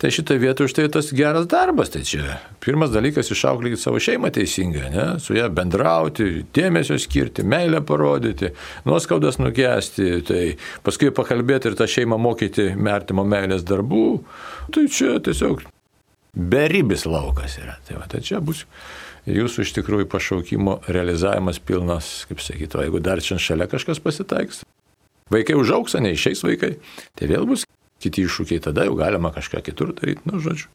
Tai 0.00 0.10
šitoje 0.10 0.40
vietoje 0.42 0.66
už 0.66 0.74
tai 0.74 0.88
tas 0.90 1.12
geras 1.14 1.46
darbas. 1.46 1.92
Tai 1.94 2.02
čia 2.06 2.38
pirmas 2.62 2.90
dalykas 2.90 3.30
išauklyti 3.30 3.78
savo 3.78 4.00
šeimą 4.02 4.32
teisingai, 4.34 4.88
ne? 4.90 5.04
su 5.22 5.36
ją 5.36 5.46
bendrauti, 5.54 6.46
dėmesio 6.54 6.98
skirti, 6.98 7.44
meilę 7.46 7.82
parodyti, 7.86 8.50
nuoskaudas 8.88 9.38
nugesti, 9.38 10.08
tai 10.26 10.42
paskui 10.82 11.12
pakalbėti 11.14 11.70
ir 11.70 11.78
tą 11.78 11.86
šeimą 11.86 12.18
mokyti 12.18 12.72
mertimo 12.74 13.22
meilės 13.28 13.62
darbų. 13.68 14.08
Tai 14.74 14.88
čia 14.90 15.20
tiesiog 15.22 15.62
beribis 16.34 17.06
laukas 17.06 17.58
yra. 17.60 17.78
Tai, 17.86 18.00
va, 18.00 18.08
tai 18.10 18.24
čia 18.24 18.40
bus 18.42 18.64
jūsų 19.28 19.66
iš 19.66 19.74
tikrųjų 19.78 20.08
pašaukimo 20.10 20.80
realizavimas 20.90 21.60
pilnas, 21.62 22.24
kaip 22.30 22.42
sakytų, 22.42 22.86
jeigu 22.86 23.02
dar 23.04 23.22
čia 23.22 23.38
šalia 23.38 23.68
kažkas 23.70 24.02
pasitaiks. 24.02 24.64
Vaikai 25.32 25.54
užauks, 25.56 25.94
neišeis 26.02 26.42
vaikai, 26.44 26.74
tai 27.16 27.30
vėl 27.30 27.46
bus 27.48 27.62
kiti 28.02 28.26
iššūkiai, 28.26 28.62
tada 28.68 28.86
jau 28.88 28.96
galima 28.98 29.32
kažką 29.34 29.62
kitur 29.64 29.94
daryti, 29.98 30.24
nu 30.28 30.40
žodžiu. 30.42 30.70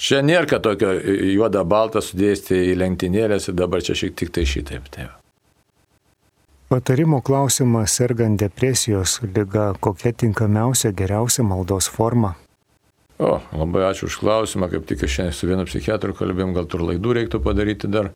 Čia 0.00 0.22
nėra 0.24 0.60
tokio 0.64 0.94
juoda 1.34 1.60
balta 1.68 2.00
sudėsti 2.00 2.56
į 2.70 2.76
lentynėlės 2.80 3.50
ir 3.50 3.58
dabar 3.58 3.82
čia 3.84 3.96
šiek 3.98 4.14
tiek 4.16 4.30
tai 4.32 4.46
šitaip. 4.48 4.86
Tai. 4.88 5.10
Patarimo 6.70 7.18
klausimas 7.20 7.96
sergant 7.98 8.40
depresijos 8.40 9.18
lyga, 9.26 9.74
kokia 9.82 10.14
tinkamiausia 10.22 10.94
geriausia 10.96 11.44
maldos 11.44 11.90
forma? 11.90 12.36
O, 13.20 13.34
labai 13.52 13.84
ačiū 13.90 14.08
už 14.08 14.16
klausimą, 14.22 14.70
kaip 14.72 14.86
tik 14.88 15.04
šiandien 15.04 15.36
su 15.36 15.50
vienu 15.50 15.66
psichiatru 15.68 16.14
kalbėjom, 16.16 16.54
gal 16.56 16.70
tur 16.70 16.86
laidų 16.88 17.18
reiktų 17.18 17.42
padaryti 17.44 17.90
dar. 17.90 18.14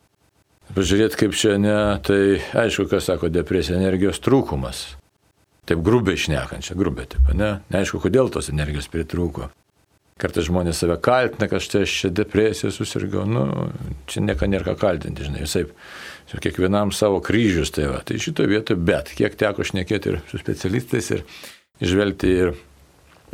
Pažiūrėti, 0.72 1.18
kaip 1.20 1.34
čia 1.36 1.58
ne, 1.60 1.76
tai 2.00 2.40
aišku, 2.56 2.86
kas 2.88 3.10
sako 3.10 3.28
depresija, 3.28 3.76
energijos 3.76 4.22
trūkumas. 4.24 4.86
Taip 5.64 5.84
grubiai 5.84 6.20
šnekant, 6.20 6.64
čia 6.66 6.76
grubiai 6.76 7.08
taip, 7.08 7.30
ne? 7.36 7.58
Neaišku, 7.72 8.02
kodėl 8.02 8.28
tos 8.32 8.50
energijos 8.52 8.90
pritrūko. 8.92 9.48
Kartais 10.20 10.46
žmonės 10.46 10.78
save 10.78 10.94
kaltina, 11.02 11.48
kad 11.50 11.64
štai 11.64 11.82
aš 11.86 11.94
čia 12.02 12.10
depresiją 12.14 12.70
susirgau, 12.70 13.24
nu, 13.26 13.46
čia 14.10 14.22
nieko 14.22 14.46
nėra 14.46 14.68
ką 14.68 14.76
kaltinti, 14.84 15.24
žinai, 15.26 15.42
visai, 15.42 15.64
kiekvienam 16.44 16.92
savo 16.94 17.18
kryžius 17.24 17.72
tai 17.74 17.88
va. 17.90 17.98
Tai 18.06 18.20
šitoje 18.22 18.52
vietoje, 18.52 18.78
bet 18.78 19.10
kiek 19.18 19.34
teko 19.40 19.66
šnekėti 19.66 20.12
ir 20.12 20.20
su 20.30 20.38
specialistais 20.38 21.10
ir 21.16 21.24
žvelgti 21.82 22.30
ir 22.44 22.54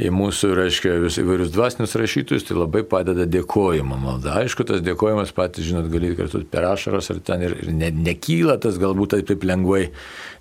į 0.01 0.11
mūsų, 0.15 0.53
reiškia, 0.57 0.95
vis 1.03 1.19
įvairius 1.21 1.51
dvasinius 1.55 1.97
rašytojus, 1.99 2.47
tai 2.49 2.57
labai 2.57 2.83
padeda 2.89 3.27
dėkojimo 3.29 3.99
malda. 4.01 4.39
Aišku, 4.45 4.65
tas 4.69 4.85
dėkojimas 4.85 5.35
patys, 5.37 5.67
žinot, 5.69 5.91
gali 5.93 6.13
kartu 6.19 6.45
per 6.51 6.69
ašaras 6.71 7.11
ar 7.13 7.21
ten 7.25 7.45
ir, 7.49 7.57
ir 7.65 7.75
ne, 7.75 7.91
nekyla 8.09 8.57
tas 8.63 8.79
galbūt 8.81 9.17
taip, 9.17 9.27
taip 9.33 9.45
lengvai 9.51 9.89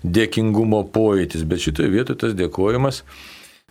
dėkingumo 0.06 0.84
pojūtis, 0.94 1.44
bet 1.48 1.66
šitoje 1.66 1.92
vietoje 1.92 2.22
tas 2.24 2.38
dėkojimas, 2.38 3.02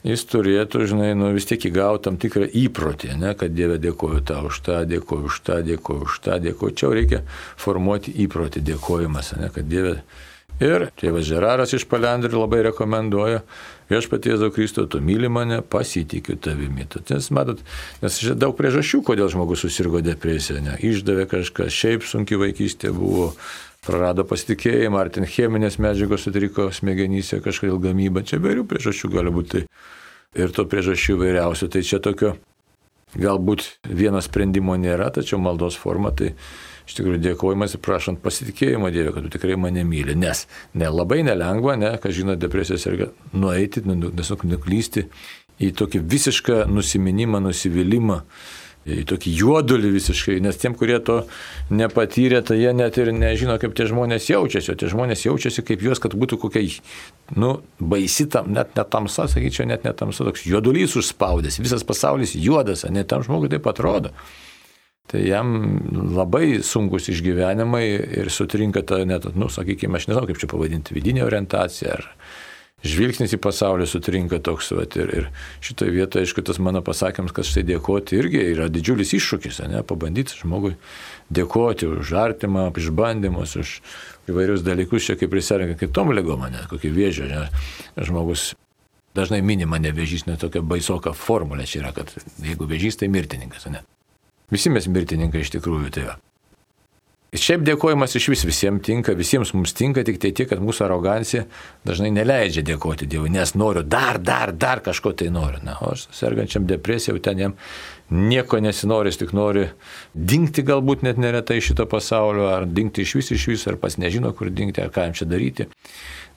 jis 0.05 0.25
turėtų, 0.29 0.85
žinai, 0.91 1.11
nu, 1.17 1.33
vis 1.35 1.49
tiek 1.49 1.65
įgauti 1.71 2.05
tam 2.07 2.19
tikrą 2.21 2.47
įprotį, 2.61 3.15
ne, 3.19 3.33
kad 3.39 3.55
Dieve 3.55 3.79
dėkoju 3.81 4.23
tau 4.29 4.47
už 4.51 4.61
tą, 4.67 4.81
dėkoju 4.87 5.31
už 5.31 5.41
tą, 5.47 5.59
dėkoju 5.65 6.05
už 6.05 6.19
tą, 6.27 6.39
dėkoju. 6.43 6.75
Čia 6.79 6.91
reikia 6.95 7.23
formuoti 7.59 8.13
įprotį 8.25 8.63
dėkojimas, 8.73 9.33
ne, 9.41 9.49
kad 9.55 9.67
Dieve 9.67 10.01
Ir 10.59 10.89
tėvas 10.99 11.23
Žeraras 11.23 11.71
iš 11.75 11.85
Palendrių 11.87 12.41
labai 12.41 12.59
rekomenduoja, 12.67 13.45
viešpatie 13.87 14.33
Jėzau 14.33 14.49
Kristo, 14.51 14.83
tu 14.91 14.99
myli 14.99 15.29
mane, 15.31 15.61
pasitikiu 15.63 16.35
tavimi. 16.35 16.83
Nes, 17.09 17.29
matot, 17.31 17.63
nes 18.03 18.19
daug 18.35 18.57
priežasčių, 18.57 18.99
kodėl 19.07 19.31
žmogus 19.31 19.63
susirgo 19.63 20.03
depresiją, 20.03 20.59
ne? 20.65 20.75
išdavė 20.83 21.29
kažką, 21.31 21.69
šiaip 21.71 22.03
sunki 22.03 22.35
vaikystė 22.39 22.91
buvo, 22.95 23.31
prarado 23.85 24.25
pasitikėjimą, 24.27 24.99
ar 24.99 25.09
ten 25.15 25.27
cheminės 25.29 25.79
medžiagos 25.79 26.27
sutriko 26.27 26.67
smegenyse 26.75 27.39
kažkodėl 27.43 27.79
gamyba, 27.87 28.25
čia 28.27 28.41
vairių 28.43 28.67
priežasčių 28.67 29.11
gali 29.15 29.33
būti. 29.33 29.63
Ir 30.37 30.51
to 30.53 30.65
priežasčių 30.69 31.15
vairiausių, 31.23 31.69
tai 31.71 31.85
čia 31.87 32.01
tokio 32.03 32.35
galbūt 33.15 33.65
vieno 33.87 34.19
sprendimo 34.21 34.75
nėra, 34.77 35.09
tačiau 35.15 35.39
maldos 35.41 35.79
forma 35.79 36.11
tai 36.11 36.33
iš 36.89 36.97
tikrųjų 36.97 37.21
dėkojimas 37.21 37.75
ir 37.75 37.83
prašant 37.85 38.21
pasitikėjimo 38.23 38.89
Dievė, 38.93 39.13
kad 39.13 39.27
tu 39.27 39.33
tikrai 39.35 39.57
mane 39.61 39.83
myli. 39.85 40.15
Nes 40.17 40.47
ne, 40.73 40.89
labai 40.89 41.21
nelengva, 41.27 41.77
ne, 41.77 41.93
kas 42.01 42.15
žino 42.17 42.33
depresijos 42.39 42.87
ir 42.89 43.09
nueiti, 43.37 43.83
tiesiog 43.85 44.47
nuklysti 44.49 45.05
į 45.59 45.73
tokį 45.77 46.01
visišką 46.09 46.63
nusiminimą, 46.71 47.43
nusivylimą, 47.45 48.23
į 48.89 49.03
tokį 49.11 49.33
juodulį 49.37 49.91
visiškai, 49.93 50.39
nes 50.41 50.57
tiem, 50.57 50.73
kurie 50.79 50.97
to 51.05 51.19
nepatyrė, 51.69 52.41
tai 52.47 52.57
jie 52.61 52.71
net 52.73 52.97
ir 52.97 53.11
nežino, 53.13 53.59
kaip 53.61 53.75
tie 53.77 53.85
žmonės 53.91 54.31
jaučiasi, 54.31 54.71
o 54.73 54.79
tie 54.79 54.89
žmonės 54.89 55.27
jaučiasi 55.27 55.65
kaip 55.67 55.83
juos, 55.85 56.01
kad 56.01 56.15
būtų 56.17 56.39
kokia, 56.41 56.63
nu, 57.37 57.57
baisi 57.77 58.25
tam, 58.31 58.49
net 58.55 58.73
netamsa, 58.79 59.27
sakyčiau, 59.29 59.67
net 59.69 59.85
netamsa, 59.85 60.25
toks 60.25 60.47
juodulys 60.47 60.97
užspaudęs, 60.97 61.59
visas 61.61 61.85
pasaulis 61.85 62.33
juodas, 62.39 62.87
net 62.89 63.11
tam 63.11 63.25
žmogui 63.27 63.51
taip 63.51 63.67
atrodo. 63.69 64.15
Tai 65.09 65.21
jam 65.25 65.55
labai 66.13 66.59
sunkus 66.61 67.09
išgyvenimai 67.09 67.85
ir 68.21 68.29
sutrinka 68.29 68.83
ta 68.85 69.01
net, 69.09 69.25
nu, 69.33 69.47
sakykime, 69.49 69.97
aš 69.97 70.05
nežinau, 70.11 70.27
kaip 70.29 70.37
čia 70.41 70.49
pavadinti, 70.51 70.93
vidinė 70.93 71.23
orientacija 71.25 71.95
ar 71.95 72.05
žvilgsnis 72.85 73.33
į 73.33 73.39
pasaulį 73.41 73.87
sutrinka 73.89 74.37
toks. 74.45 74.69
Vat, 74.77 74.95
ir, 75.01 75.09
ir 75.09 75.27
šitoje 75.65 75.95
vietoje, 75.95 76.27
aišku, 76.27 76.45
tas 76.45 76.61
mano 76.61 76.83
pasakymas, 76.85 77.33
kad 77.35 77.49
štai 77.49 77.65
dėkoti 77.71 78.19
irgi 78.21 78.45
yra 78.53 78.69
didžiulis 78.69 79.15
iššūkis, 79.17 79.63
ne, 79.73 79.81
pabandyti 79.87 80.37
žmogui 80.43 80.75
dėkoti 81.33 81.89
už 81.89 82.13
artimą, 82.13 82.69
už 82.77 82.93
bandymus, 82.95 83.57
už 83.59 83.79
įvairius 84.29 84.61
dalykus, 84.61 85.09
čia 85.09 85.17
kaip 85.19 85.33
prisirenka 85.33 85.79
kitom 85.81 86.13
lygom, 86.13 86.45
ne, 86.53 86.65
kokį 86.69 86.93
vėžį, 86.95 87.29
ne, 87.33 87.47
žmogus 87.97 88.51
dažnai 89.17 89.41
minima 89.41 89.81
ne 89.81 89.89
vėžys, 89.95 90.29
ne 90.29 90.37
tokia 90.39 90.61
baisoka 90.61 91.17
formulė 91.17 91.65
čia 91.65 91.81
yra, 91.83 91.95
kad 91.97 92.13
jeigu 92.45 92.69
vėžys, 92.69 93.01
tai 93.01 93.09
mirtininkas, 93.09 93.65
ne. 93.73 93.83
Visi 94.49 94.71
mes 94.73 94.89
mirtininkai 94.89 95.43
iš 95.45 95.53
tikrųjų 95.57 95.93
tai. 95.93 96.09
Šiaip 97.29 97.61
dėkojimas 97.61 98.15
iš 98.17 98.25
vis 98.31 98.41
visiems 98.47 98.81
tinka, 98.81 99.13
visiems 99.13 99.51
mums 99.53 99.75
tinka, 99.77 100.01
tik 100.01 100.15
tai 100.17 100.31
tiek, 100.33 100.47
kad 100.49 100.63
mūsų 100.65 100.87
arogancija 100.87 101.43
dažnai 101.85 102.09
neleidžia 102.15 102.63
dėkoti 102.65 103.05
Dievui, 103.05 103.29
nes 103.29 103.53
noriu 103.53 103.83
dar, 103.85 104.17
dar, 104.17 104.49
dar 104.49 104.81
kažko 104.81 105.13
tai 105.13 105.27
noriu. 105.29 105.61
Na, 105.61 105.75
o 105.77 105.91
aš 105.93 106.07
sergančiam 106.17 106.65
depresiją, 106.65 107.13
jau 107.13 107.23
ten 107.29 107.43
jam 107.43 107.55
nieko 108.09 108.57
nesinori, 108.65 109.13
tik 109.13 109.35
nori 109.37 109.67
dingti 110.17 110.65
galbūt 110.65 111.05
net 111.05 111.21
neretai 111.21 111.59
iš 111.61 111.69
šito 111.69 111.85
pasaulio, 111.91 112.49
ar 112.49 112.65
dingti 112.65 113.05
iš 113.05 113.13
vis 113.19 113.29
iš 113.37 113.47
vis, 113.51 113.67
ar 113.69 113.77
pas 113.77 114.01
nežino, 114.01 114.33
kur 114.33 114.49
dingti, 114.49 114.81
ar 114.81 114.89
ką 114.89 115.05
jam 115.05 115.17
čia 115.21 115.29
daryti. 115.29 115.69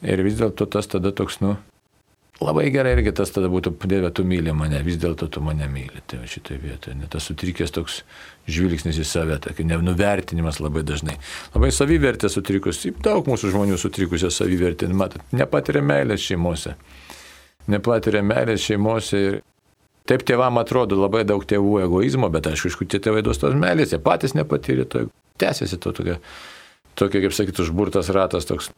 Ir 0.05 0.27
vis 0.29 0.37
dėlto 0.37 0.68
tas 0.68 0.92
tada 0.92 1.14
toks, 1.16 1.40
nu, 1.40 1.57
Labai 2.42 2.70
gerai 2.74 2.96
irgi 2.96 3.12
tas 3.14 3.31
tada 3.31 3.48
būtų, 3.52 3.74
Dieve, 3.87 4.11
tu 4.14 4.24
myli 4.26 4.52
mane, 4.57 4.81
vis 4.83 4.96
dėlto 5.00 5.28
tu 5.31 5.42
mane 5.44 5.68
myli. 5.70 6.02
Tai 6.11 6.22
šitoje 6.28 6.59
vietoje, 6.62 6.96
ne 6.98 7.09
tas 7.11 7.28
sutrikęs 7.28 7.74
toks 7.74 8.00
žvilgsnis 8.50 8.98
į 8.98 9.07
save, 9.07 9.38
tai 9.44 9.66
nuvertinimas 9.68 10.59
labai 10.62 10.83
dažnai. 10.87 11.18
Labai 11.55 11.70
savivertė 11.74 12.31
sutrikus, 12.33 12.83
daug 13.05 13.28
mūsų 13.31 13.52
žmonių 13.55 13.78
sutrikusią 13.78 14.33
savivertę, 14.35 14.88
matot, 14.90 15.22
nepatiria 15.33 15.85
meilės 15.87 16.24
šeimose. 16.26 16.74
Nepatiria 17.70 18.24
meilės 18.26 18.64
šeimose 18.66 19.22
ir 19.22 19.40
taip 20.09 20.24
tėvam 20.26 20.59
atrodo 20.59 20.98
labai 20.98 21.22
daug 21.28 21.44
tėvų 21.46 21.83
egoizmo, 21.87 22.31
bet 22.33 22.50
aišku, 22.50 22.72
iš 22.72 22.78
kur 22.81 22.90
tie 22.90 23.02
tėvai 23.02 23.22
duos 23.22 23.38
tos 23.42 23.55
meilės, 23.59 23.94
jie 23.94 24.02
patys 24.02 24.35
nepatyrė, 24.38 24.88
to 24.90 25.07
tęsiasi 25.42 25.78
to 25.78 25.94
tokia, 25.94 26.18
tokia 26.98 27.22
kaip 27.22 27.37
sakytų, 27.37 27.68
užburtas 27.68 28.11
ratas 28.14 28.48
toks 28.48 28.72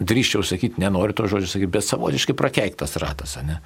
drįščiau 0.00 0.44
sakyti, 0.46 0.80
nenoriu 0.82 1.16
to 1.16 1.28
žodžio 1.30 1.50
sakyti, 1.50 1.72
bet 1.76 1.86
savotiškai 1.86 2.36
prakeiktas 2.38 2.96
ratas, 3.02 3.36
ne? 3.44 3.60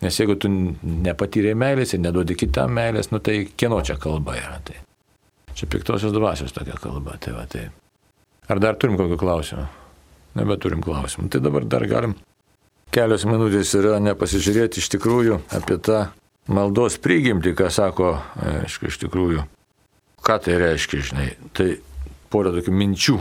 Nes 0.00 0.16
jeigu 0.16 0.36
tu 0.40 0.48
nepatyrė 0.48 1.52
meilės 1.60 1.92
ir 1.92 2.00
neduodi 2.00 2.36
kitam 2.40 2.72
meilės, 2.76 3.10
nu 3.12 3.20
tai 3.20 3.42
kieno 3.52 3.82
čia 3.84 3.98
kalba 4.00 4.38
yra. 4.38 4.56
Tai. 4.64 4.78
Čia 5.56 5.68
piktosios 5.68 6.14
dvasios 6.14 6.54
tokia 6.56 6.78
kalba. 6.80 7.18
Tai 7.20 7.34
va, 7.36 7.44
tai. 7.50 7.66
Ar 8.48 8.62
dar 8.64 8.78
turim 8.80 8.96
kokių 8.96 9.18
klausimų? 9.20 9.66
Nebeturim 10.40 10.80
klausimų. 10.80 11.28
Tai 11.28 11.42
dabar 11.44 11.66
dar 11.68 11.84
galim 11.90 12.16
kelios 12.94 13.26
minutės 13.28 13.74
yra 13.78 13.98
nepasižiūrėti 14.02 14.80
iš 14.80 14.88
tikrųjų 14.96 15.40
apie 15.54 15.76
tą 15.84 16.06
maldos 16.50 16.96
prigimtį, 17.02 17.52
ką 17.58 17.68
sako, 17.70 18.14
aišku, 18.64 18.88
iš 18.90 18.98
tikrųjų, 19.04 19.44
ką 20.26 20.38
tai 20.46 20.56
reiškia, 20.62 21.02
žinai. 21.10 21.28
Tai 21.54 21.68
porą 22.32 22.54
tokių 22.56 22.74
minčių 22.74 23.18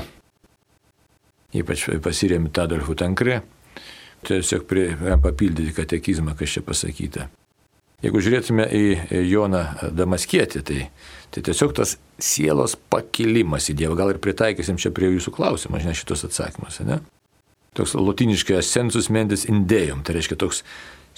ypač 1.56 1.88
pasirėmė 2.04 2.52
Tadolfų 2.54 2.96
Tankrė, 3.00 3.42
tiesiog 4.28 4.66
prie, 4.70 4.88
papildyti 5.24 5.74
katekizmą, 5.78 6.36
kas 6.38 6.58
čia 6.58 6.66
pasakyta. 6.66 7.30
Jeigu 8.04 8.22
žiūrėtume 8.24 8.64
į 8.72 8.84
Joną 9.28 9.92
Damaskietį, 9.96 10.62
tai, 10.64 10.84
tai 11.36 11.42
tiesiog 11.44 11.74
tas 11.76 11.98
sielos 12.20 12.78
pakilimas 12.92 13.68
į 13.72 13.76
Dievą, 13.82 13.98
gal 14.00 14.14
ir 14.14 14.22
pritaikysim 14.24 14.80
čia 14.80 14.94
prie 14.96 15.10
jūsų 15.12 15.34
klausimą, 15.36 15.82
žinai, 15.84 15.98
šitos 16.00 16.24
atsakymus, 16.30 16.80
ne? 16.88 17.02
Toks 17.76 17.98
latiniškai 18.00 18.56
ascensus 18.60 19.12
mentis 19.14 19.44
indėjom, 19.52 20.02
tai 20.04 20.16
reiškia 20.16 20.40
toks 20.40 20.64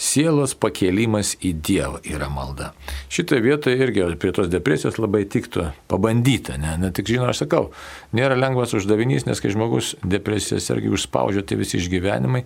sielos 0.01 0.55
pakėlimas 0.57 1.35
į 1.45 1.53
Dievą 1.61 2.01
yra 2.07 2.29
malda. 2.31 2.71
Šitoje 3.13 3.43
vietoje 3.45 3.77
irgi 3.81 4.07
prie 4.21 4.33
tos 4.35 4.49
depresijos 4.51 4.97
labai 5.01 5.23
tiktų 5.29 5.67
pabandyti, 5.91 6.57
ne, 6.61 6.73
ne 6.81 6.91
tik 6.95 7.11
žinau, 7.11 7.29
aš 7.29 7.43
sakau, 7.43 7.69
nėra 8.17 8.37
lengvas 8.39 8.73
uždavinys, 8.77 9.27
nes 9.29 9.41
kai 9.43 9.53
žmogus 9.53 9.93
depresijas 10.01 10.71
irgi 10.73 10.91
užspaudžia 10.95 11.45
tai 11.45 11.59
visi 11.61 11.77
išgyvenimai, 11.79 12.43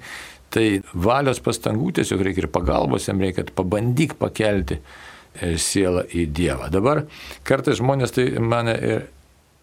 tai 0.53 0.67
valios 0.93 1.41
pastangų 1.43 1.95
tiesiog 1.99 2.23
reikia 2.27 2.45
ir 2.45 2.51
pagalbos, 2.53 3.07
jam 3.09 3.23
reikia 3.23 3.47
pabandyk 3.55 4.17
pakelti 4.19 4.81
e, 4.81 5.55
sielą 5.61 6.05
į 6.11 6.27
Dievą. 6.35 6.71
Dabar 6.73 7.05
kartais 7.47 7.79
žmonės 7.79 8.15
tai 8.15 8.29
mane 8.43 8.79
ir, 8.79 9.05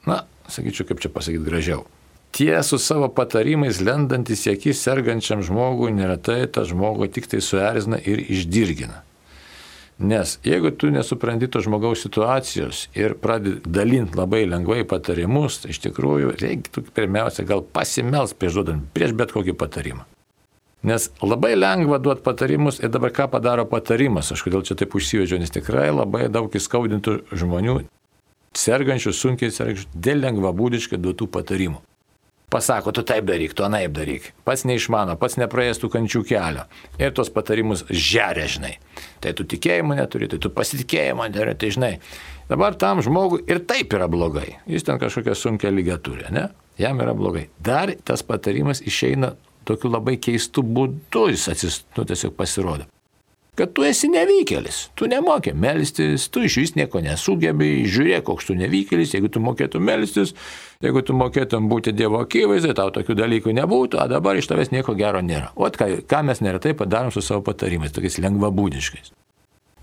na, 0.09 0.23
sakyčiau, 0.49 0.89
kaip 0.89 1.05
čia 1.05 1.13
pasakyti 1.13 1.49
gražiau 1.49 1.85
tie 2.33 2.63
su 2.63 2.79
savo 2.79 3.09
patarimais 3.13 3.81
lendantis 3.85 4.47
į 4.47 4.57
akis 4.57 4.81
sergančiam 4.87 5.43
žmogui 5.45 5.93
neretai 5.93 6.47
tą 6.49 6.65
žmogų 6.69 7.11
tik 7.13 7.29
tai 7.29 7.43
suerzina 7.45 8.01
ir 8.01 8.23
išdirgina. 8.25 9.03
Nes 10.03 10.39
jeigu 10.43 10.73
tu 10.73 10.89
nesupranti 10.91 11.47
to 11.53 11.61
žmogaus 11.63 12.01
situacijos 12.03 12.87
ir 12.97 13.15
pradedi 13.21 13.61
dalinti 13.77 14.17
labai 14.19 14.47
lengvai 14.49 14.81
patarimus, 14.89 15.61
tai 15.63 15.75
iš 15.75 15.83
tikrųjų 15.85 16.33
reikėtų 16.41 16.87
pirmiausia 16.97 17.45
gal 17.47 17.61
pasimels 17.63 18.33
prieš 18.35 18.59
duodant, 18.59 18.89
prieš 18.97 19.13
bet 19.15 19.37
kokį 19.37 19.55
patarimą. 19.61 20.09
Nes 20.89 21.13
labai 21.23 21.53
lengva 21.55 22.01
duoti 22.03 22.25
patarimus 22.25 22.81
ir 22.81 22.91
dabar 22.91 23.13
ką 23.15 23.29
padaro 23.37 23.69
patarimas, 23.71 24.33
aš 24.33 24.43
kodėl 24.43 24.65
čia 24.67 24.75
taip 24.81 24.97
užsivedžiau, 24.99 25.39
nes 25.39 25.53
tikrai 25.55 25.93
labai 25.93 26.27
daug 26.33 26.51
įskaudintų 26.51 27.21
žmonių, 27.39 27.79
sergančių, 28.59 29.15
sunkiai 29.15 29.55
sergančių, 29.55 29.87
dėl 29.95 30.25
lengvabūdiškai 30.25 30.99
duotų 30.99 31.31
patarimų 31.37 31.85
pasako, 32.53 32.93
tu 32.93 33.05
taip 33.07 33.27
daryk, 33.29 33.55
tu 33.57 33.65
anaip 33.67 33.95
daryk. 33.97 34.29
Pats 34.47 34.67
neišmano, 34.69 35.17
pats 35.21 35.39
nepraėjęs 35.41 35.81
tų 35.83 35.91
kančių 35.97 36.23
kelio. 36.29 36.67
Ir 37.01 37.15
tos 37.17 37.33
patarimus 37.33 37.87
žeria, 37.89 38.47
žinai. 38.51 38.75
Tai 39.25 39.35
tu 39.39 39.47
tikėjimo 39.49 39.97
neturi, 39.99 40.29
tai 40.31 40.41
tu 40.43 40.53
pasitikėjimo 40.53 41.27
neturi, 41.29 41.57
tai 41.59 41.73
žinai. 41.75 41.93
Dabar 42.51 42.77
tam 42.77 43.01
žmogui 43.05 43.43
ir 43.49 43.63
taip 43.69 43.95
yra 43.97 44.11
blogai. 44.13 44.59
Jis 44.69 44.85
ten 44.89 45.01
kažkokią 45.01 45.37
sunkę 45.39 45.73
lygą 45.73 45.99
turi, 46.05 46.29
ne? 46.35 46.51
Jam 46.81 47.01
yra 47.05 47.17
blogai. 47.17 47.49
Dar 47.63 47.95
tas 48.05 48.25
patarimas 48.27 48.85
išeina 48.85 49.35
tokiu 49.69 49.93
labai 49.93 50.19
keistu 50.21 50.65
būdu, 50.67 51.29
jis 51.33 51.49
atsist, 51.53 51.87
nu, 51.97 52.05
tiesiog 52.09 52.37
pasirodo 52.37 52.91
kad 53.53 53.69
tu 53.77 53.85
esi 53.85 54.09
nevykėlis, 54.09 54.77
tu 54.97 55.05
nemokė 55.13 55.53
melstis, 55.53 56.25
tu 56.33 56.41
iš 56.47 56.55
vis 56.57 56.71
nieko 56.73 57.03
nesugebi, 57.05 57.83
žiūrėk, 57.85 58.25
koks 58.25 58.49
tu 58.49 58.55
nevykėlis, 58.57 59.13
jeigu 59.13 59.29
tu 59.29 59.43
mokėtum 59.45 59.85
melstis, 59.85 60.33
jeigu 60.81 61.03
tu 61.05 61.13
mokėtum 61.13 61.69
būti 61.69 61.93
Dievo 61.93 62.23
akivaizdai, 62.25 62.73
tau 62.79 62.89
tokių 62.97 63.19
dalykų 63.19 63.53
nebūtų, 63.61 64.01
o 64.01 64.07
dabar 64.09 64.41
iš 64.41 64.49
tavęs 64.49 64.73
nieko 64.73 64.97
gero 64.97 65.21
nėra. 65.21 65.53
O 65.53 65.69
ką, 65.69 65.91
ką 66.09 66.23
mes 66.31 66.41
neretai 66.41 66.73
padarom 66.79 67.13
su 67.13 67.21
savo 67.21 67.45
patarimais, 67.51 67.93
tokiais 67.93 68.17
lengvabūdiškais. 68.25 69.13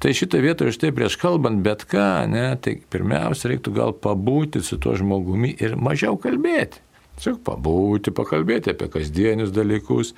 Tai 0.02 0.16
šitą 0.18 0.42
vietą 0.42 0.66
iš 0.72 0.82
tai 0.82 0.90
prieš 0.96 1.20
kalbant 1.22 1.62
bet 1.62 1.86
ką, 1.86 2.10
ne, 2.32 2.50
tai 2.58 2.80
pirmiausia 2.90 3.54
reiktų 3.54 3.78
gal 3.78 3.94
pabūti 3.94 4.64
su 4.66 4.82
tuo 4.82 4.98
žmogumi 4.98 5.54
ir 5.62 5.78
mažiau 5.78 6.18
kalbėti. 6.18 6.82
Tiesiog 7.20 7.42
pabūti, 7.44 8.14
pakalbėti 8.16 8.72
apie 8.72 8.88
kasdienius 8.94 9.52
dalykus 9.52 10.14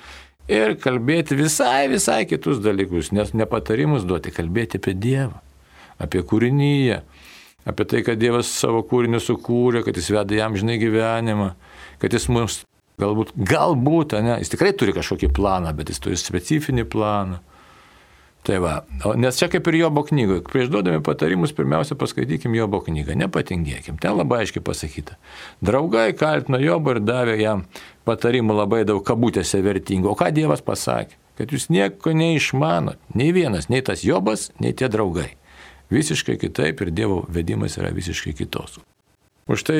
ir 0.50 0.76
kalbėti 0.82 1.38
visai, 1.38 1.86
visai 1.92 2.22
kitus 2.30 2.62
dalykus, 2.64 3.12
nes 3.14 3.34
nepatarimus 3.36 4.06
duoti, 4.08 4.34
kalbėti 4.34 4.80
apie 4.80 4.96
Dievą, 4.98 5.38
apie 6.02 6.24
kūrinyje, 6.26 7.02
apie 7.68 7.86
tai, 7.86 8.02
kad 8.06 8.18
Dievas 8.18 8.50
savo 8.50 8.82
kūriniu 8.88 9.22
sukūrė, 9.22 9.84
kad 9.86 9.98
jis 9.98 10.10
veda 10.14 10.38
jam 10.40 10.58
žinai 10.58 10.80
gyvenimą, 10.82 11.54
kad 12.02 12.14
jis 12.14 12.30
mums 12.32 12.62
Galbūt, 13.00 13.32
galbūt, 13.48 14.12
ne, 14.22 14.36
jis 14.42 14.52
tikrai 14.52 14.74
turi 14.76 14.92
kažkokį 14.94 15.32
planą, 15.34 15.72
bet 15.74 15.90
jis 15.90 16.00
turi 16.02 16.18
specifinį 16.20 16.84
planą. 16.92 17.40
Tai 18.42 18.56
va, 18.58 18.72
nes 19.22 19.36
čia 19.38 19.46
kaip 19.46 19.68
ir 19.70 19.76
Jobo 19.78 20.02
knygoje, 20.02 20.42
prieš 20.48 20.70
duodami 20.72 20.98
patarimus, 21.06 21.52
pirmiausia 21.54 21.94
paskaitykim 21.98 22.56
Jobo 22.58 22.80
knygą, 22.82 23.14
nepatingėkim, 23.20 24.00
ten 24.02 24.16
labai 24.18 24.40
aiškiai 24.42 24.64
pasakyta. 24.66 25.14
Draugai 25.62 26.08
kaltino 26.18 26.58
Jobą 26.58 26.96
ir 26.96 27.00
davė 27.06 27.36
jam 27.38 27.62
patarimų 28.08 28.56
labai 28.56 28.82
daug 28.88 29.02
kabutėse 29.06 29.60
vertingų. 29.64 30.12
O 30.12 30.18
ką 30.18 30.30
Dievas 30.34 30.64
pasakė? 30.64 31.18
Kad 31.38 31.52
jūs 31.54 31.70
nieko 31.72 32.12
neišmanot, 32.12 33.00
nei 33.16 33.32
vienas, 33.32 33.70
nei 33.72 33.80
tas 33.84 34.04
Jobas, 34.04 34.50
nei 34.60 34.74
tie 34.76 34.90
draugai. 34.92 35.30
Visiškai 35.92 36.36
kitaip 36.40 36.80
ir 36.84 36.92
Dievo 36.92 37.22
vedimas 37.28 37.78
yra 37.80 37.92
visiškai 37.92 38.34
kitos. 38.36 38.78
Už 39.50 39.64
tai 39.66 39.78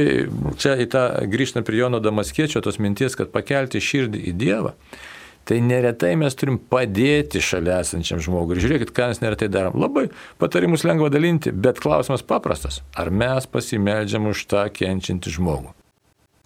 čia 0.59 0.75
į 0.83 0.89
tą 0.91 1.03
grįžtant 1.31 1.67
prie 1.69 1.79
Jono 1.79 2.01
Damaskiečio 2.03 2.65
tos 2.65 2.81
minties, 2.83 3.15
kad 3.17 3.31
pakelti 3.35 3.81
širdį 3.85 4.25
į 4.33 4.37
Dievą 4.41 4.73
tai 5.45 5.59
neretai 5.63 6.15
mes 6.19 6.37
turim 6.39 6.59
padėti 6.71 7.43
šalia 7.43 7.81
esančiam 7.83 8.21
žmogui. 8.23 8.57
Ir 8.57 8.65
žiūrėkit, 8.65 8.93
ką 8.95 9.11
mes 9.11 9.23
neretai 9.23 9.51
darom. 9.53 9.79
Labai 9.83 10.09
patarimus 10.39 10.87
lengva 10.87 11.11
dalinti, 11.13 11.51
bet 11.51 11.83
klausimas 11.83 12.23
paprastas. 12.27 12.81
Ar 12.95 13.11
mes 13.11 13.49
pasimeldžiam 13.51 14.31
už 14.31 14.47
tą 14.51 14.69
kenčiantį 14.75 15.37
žmogų? 15.39 15.75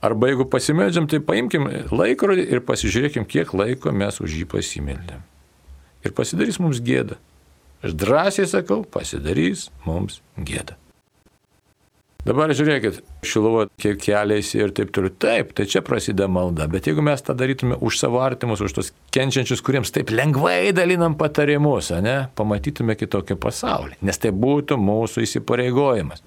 Arba 0.07 0.31
jeigu 0.31 0.47
pasimeldžiam, 0.51 1.09
tai 1.11 1.19
paimkim 1.25 1.67
laikrodį 1.91 2.47
ir 2.53 2.63
pasižiūrėkim, 2.67 3.27
kiek 3.27 3.55
laiko 3.57 3.91
mes 3.91 4.21
už 4.23 4.39
jį 4.41 4.49
pasimeldėm. 4.55 5.23
Ir 6.07 6.15
pasidarys 6.15 6.61
mums 6.63 6.83
gėda. 6.85 7.19
Aš 7.83 7.97
drąsiai 7.99 8.47
sakau, 8.51 8.85
pasidarys 8.87 9.69
mums 9.87 10.21
gėda. 10.39 10.77
Dabar 12.27 12.51
žiūrėkit, 12.51 12.97
šiluvo 13.23 13.69
kiek 13.79 14.01
keliaisi 14.03 14.59
ir 14.59 14.73
taip 14.75 14.91
toliau. 14.95 15.15
Taip, 15.23 15.53
tai 15.55 15.69
čia 15.71 15.83
prasideda 15.87 16.27
malda. 16.27 16.67
Bet 16.71 16.89
jeigu 16.91 17.05
mes 17.07 17.23
tą 17.23 17.37
darytume 17.39 17.79
už 17.79 18.01
savo 18.01 18.19
artimus, 18.19 18.63
už 18.67 18.75
tos 18.75 18.91
kenčiančius, 19.15 19.63
kuriems 19.63 19.95
taip 19.95 20.11
lengvai 20.11 20.73
dalinam 20.75 21.15
patarimus, 21.19 21.93
ne, 22.03 22.17
pamatytume 22.35 22.99
kitokį 22.99 23.39
pasaulį. 23.43 24.01
Nes 24.07 24.19
tai 24.19 24.35
būtų 24.35 24.75
mūsų 24.75 25.23
įsipareigojimas. 25.23 26.25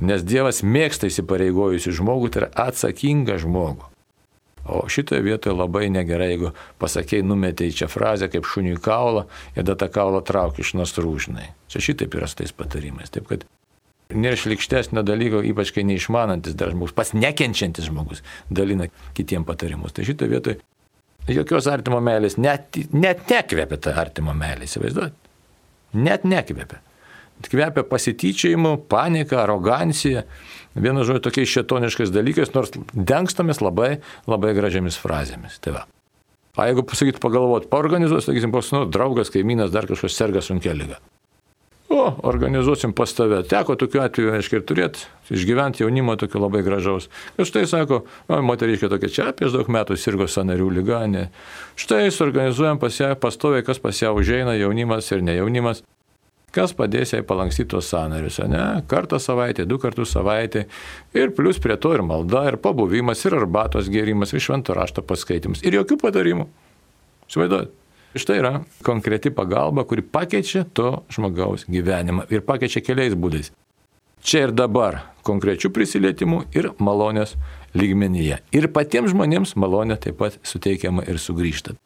Nes 0.00 0.22
Dievas 0.22 0.62
mėgsta 0.62 1.08
įsipareigojusių 1.10 1.94
žmogų, 1.98 2.30
tai 2.30 2.44
yra 2.44 2.50
atsakingą 2.68 3.38
žmogų. 3.42 3.88
O 4.68 4.82
šitoje 4.90 5.24
vietoje 5.24 5.56
labai 5.56 5.88
negerai, 5.90 6.34
jeigu 6.34 6.52
pasakėjai 6.82 7.24
numetė 7.24 7.70
į 7.70 7.76
čia 7.80 7.88
frazę 7.88 8.28
kaip 8.28 8.46
šuniui 8.46 8.76
kaulą 8.84 9.24
ir 9.54 9.62
tada 9.62 9.78
tą 9.80 9.88
kaulą 9.94 10.20
traukia 10.28 10.60
iš 10.62 10.74
nasrūžnai. 10.76 11.48
Čia 11.72 11.82
šitaip 11.88 12.18
yra 12.18 12.28
su 12.28 12.42
tais 12.42 12.52
patarimais. 12.52 13.10
Taip 13.14 13.30
kad 13.30 13.48
Nėra 14.08 14.38
šlikštesnio 14.40 15.02
dalyko, 15.04 15.42
ypač 15.44 15.68
kai 15.76 15.82
neišmanantis 15.84 16.54
dar 16.56 16.70
žmogus, 16.72 16.94
pas 16.96 17.10
nekenčiantis 17.12 17.90
žmogus 17.90 18.22
dalina 18.48 18.86
kitiem 19.16 19.44
patarimus. 19.44 19.92
Tai 19.92 20.06
šitoje 20.08 20.32
vietoje 20.32 20.60
jokios 21.28 21.68
artimo 21.68 22.00
meilės, 22.00 22.38
net, 22.40 22.78
net 22.96 23.28
nekvepia 23.28 23.76
tą 23.84 23.92
artimo 24.00 24.32
meilę, 24.36 24.64
įsivaizduot. 24.64 25.28
Net 26.00 26.24
nekvepia. 26.24 26.80
Kvepia 27.44 27.84
pasityčiajimu, 27.86 28.74
panika, 28.90 29.42
arogancija, 29.44 30.24
vienu 30.74 31.04
žodžiu 31.06 31.22
tokiais 31.28 31.52
šetoniškais 31.52 32.10
dalykais, 32.14 32.50
nors 32.56 32.74
dengstamės 32.92 33.62
labai, 33.62 33.98
labai 34.26 34.56
gražiamis 34.58 34.98
frazėmis. 34.98 35.60
Tai 35.62 35.76
va. 35.76 35.84
O 36.58 36.66
jeigu 36.66 36.82
pasakyt 36.82 37.20
pagalvot, 37.22 37.68
paorganizuos, 37.70 38.26
sakysim, 38.26 38.50
koks 38.50 38.72
nu, 38.74 38.82
draugas, 38.90 39.30
kaimynas, 39.30 39.70
dar 39.70 39.86
kažkas 39.86 40.16
serga 40.18 40.42
sunkia 40.42 40.74
lyga. 40.74 40.98
O, 41.88 42.02
organizuosim 42.28 42.92
pas 42.92 43.12
tave. 43.16 43.38
Teko 43.48 43.76
tokiu 43.80 44.02
atveju, 44.04 44.32
aiškiai, 44.36 44.58
ir 44.60 44.64
turėti, 44.68 45.06
išgyventi 45.32 45.80
jaunimo 45.84 46.18
tokio 46.20 46.42
labai 46.42 46.60
gražaus. 46.66 47.06
Ir 47.38 47.48
štai 47.48 47.62
sako, 47.70 48.02
moteriškė 48.28 48.90
tokia 48.92 49.12
čia, 49.14 49.28
prieš 49.38 49.54
daug 49.54 49.70
metų 49.72 49.96
sirgo 49.96 50.26
sanarių 50.28 50.68
lyga, 50.80 51.04
ne. 51.08 51.28
Štai 51.80 52.10
suorganizuojam 52.12 52.82
pas 52.82 52.98
ją, 53.00 53.14
pastoviai, 53.22 53.64
kas 53.64 53.80
pas 53.80 54.02
ją 54.02 54.12
užeina, 54.18 54.58
jaunimas 54.58 55.08
ir 55.14 55.24
ne 55.24 55.38
jaunimas. 55.38 55.80
Kas 56.54 56.72
padės 56.72 57.12
jai 57.12 57.20
palankstyti 57.28 57.68
tos 57.74 57.90
sanarius, 57.92 58.38
ne? 58.48 58.62
Kartą 58.88 59.18
savaitę, 59.20 59.66
du 59.68 59.76
kartus 59.78 60.14
savaitę. 60.16 60.64
Ir 61.12 61.34
plus 61.36 61.60
prie 61.60 61.76
to 61.76 61.92
ir 61.96 62.02
malda, 62.06 62.46
ir 62.48 62.56
pabuvimas, 62.62 63.24
ir 63.28 63.36
arbatos 63.36 63.90
gėrimas, 63.92 64.32
ir 64.32 64.40
švento 64.40 64.76
rašto 64.76 65.04
paskaitimas. 65.04 65.60
Ir 65.66 65.76
jokių 65.76 66.00
padarimų. 66.00 66.48
Įsivaizduojate? 67.28 67.74
Štai 68.16 68.38
yra 68.40 68.52
konkreti 68.82 69.30
pagalba, 69.30 69.84
kuri 69.84 70.00
pakeičia 70.02 70.64
to 70.72 71.02
žmogaus 71.12 71.66
gyvenimą 71.68 72.24
ir 72.32 72.40
pakeičia 72.46 72.80
keliais 72.80 73.12
būdais. 73.12 73.52
Čia 74.24 74.48
ir 74.48 74.54
dabar 74.56 75.02
konkrečių 75.28 75.68
prisilietimų 75.76 76.40
ir 76.56 76.70
malonės 76.80 77.36
lygmenyje. 77.76 78.40
Ir 78.56 78.70
patiems 78.72 79.12
žmonėms 79.12 79.54
malonė 79.60 79.98
taip 80.00 80.18
pat 80.22 80.40
suteikiama 80.42 81.04
ir 81.04 81.20
sugrįžta. 81.20 81.76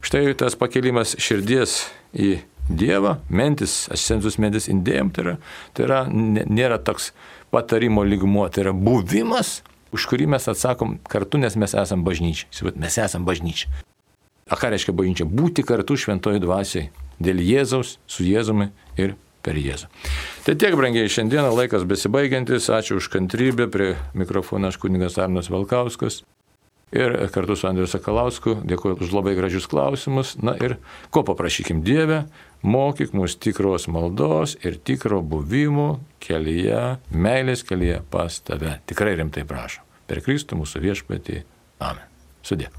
Štai 0.00 0.32
tas 0.38 0.56
pakelimas 0.58 1.14
širdies 1.20 1.84
į 2.16 2.38
Dievą, 2.68 3.16
mentis, 3.30 3.86
ascensus 3.94 4.38
mentis 4.42 4.66
indėjom, 4.72 5.12
tai 5.14 5.24
yra, 5.24 5.34
tai 5.76 5.86
yra, 5.86 6.00
nėra 6.10 6.80
toks 6.82 7.12
patarimo 7.54 8.02
lygmuo, 8.02 8.48
tai 8.50 8.66
yra 8.66 8.72
buvimas, 8.74 9.60
už 9.94 10.08
kurį 10.10 10.26
mes 10.34 10.48
atsakom 10.50 10.96
kartu, 11.08 11.38
nes 11.38 11.54
mes 11.56 11.76
esame 11.78 12.06
bažnyčia. 12.06 12.48
Mes 12.74 12.98
esame 12.98 13.28
bažnyčia. 13.28 13.70
A 14.46 14.58
ką 14.58 14.70
reiškia 14.74 14.94
bažnyčia? 14.94 15.26
Būti 15.26 15.64
kartu 15.66 15.96
šventoji 15.98 16.42
dvasiai. 16.42 16.90
Dėl 17.22 17.40
Jėzaus, 17.42 17.96
su 18.06 18.26
Jėzumi 18.26 18.68
ir 19.00 19.16
per 19.46 19.58
Jėzų. 19.58 19.88
Tai 20.46 20.54
tiek, 20.58 20.74
brangiai, 20.78 21.10
šiandieną 21.10 21.50
laikas 21.54 21.86
besibaigiantis. 21.88 22.68
Ačiū 22.70 23.00
už 23.00 23.08
kantrybę. 23.14 23.70
Prie 23.72 23.94
mikrofono 24.14 24.70
aš 24.70 24.78
kuningas 24.82 25.18
Arnas 25.22 25.50
Valkauskas. 25.50 26.24
Ir 26.94 27.16
kartu 27.34 27.56
su 27.58 27.66
Andriu 27.66 27.88
Sakalausku 27.90 28.60
dėkuoju 28.62 29.00
už 29.02 29.14
labai 29.16 29.34
gražius 29.34 29.66
klausimus. 29.70 30.36
Na 30.38 30.54
ir 30.62 30.76
ko 31.10 31.24
paprašykim 31.26 31.82
Dievę, 31.86 32.26
mokyk 32.62 33.12
mus 33.16 33.36
tikros 33.36 33.88
maldos 33.92 34.56
ir 34.64 34.78
tikro 34.78 35.20
buvimo 35.22 36.00
kelyje, 36.22 36.96
meilės 37.10 37.66
kelyje 37.66 38.02
pas 38.10 38.40
tave. 38.46 38.78
Tikrai 38.86 39.16
rimtai 39.20 39.46
prašau. 39.48 39.84
Per 40.06 40.22
Kristų 40.22 40.62
mūsų 40.62 40.82
viešpatį. 40.86 41.44
Amen. 41.82 42.06
Sudė. 42.46 42.70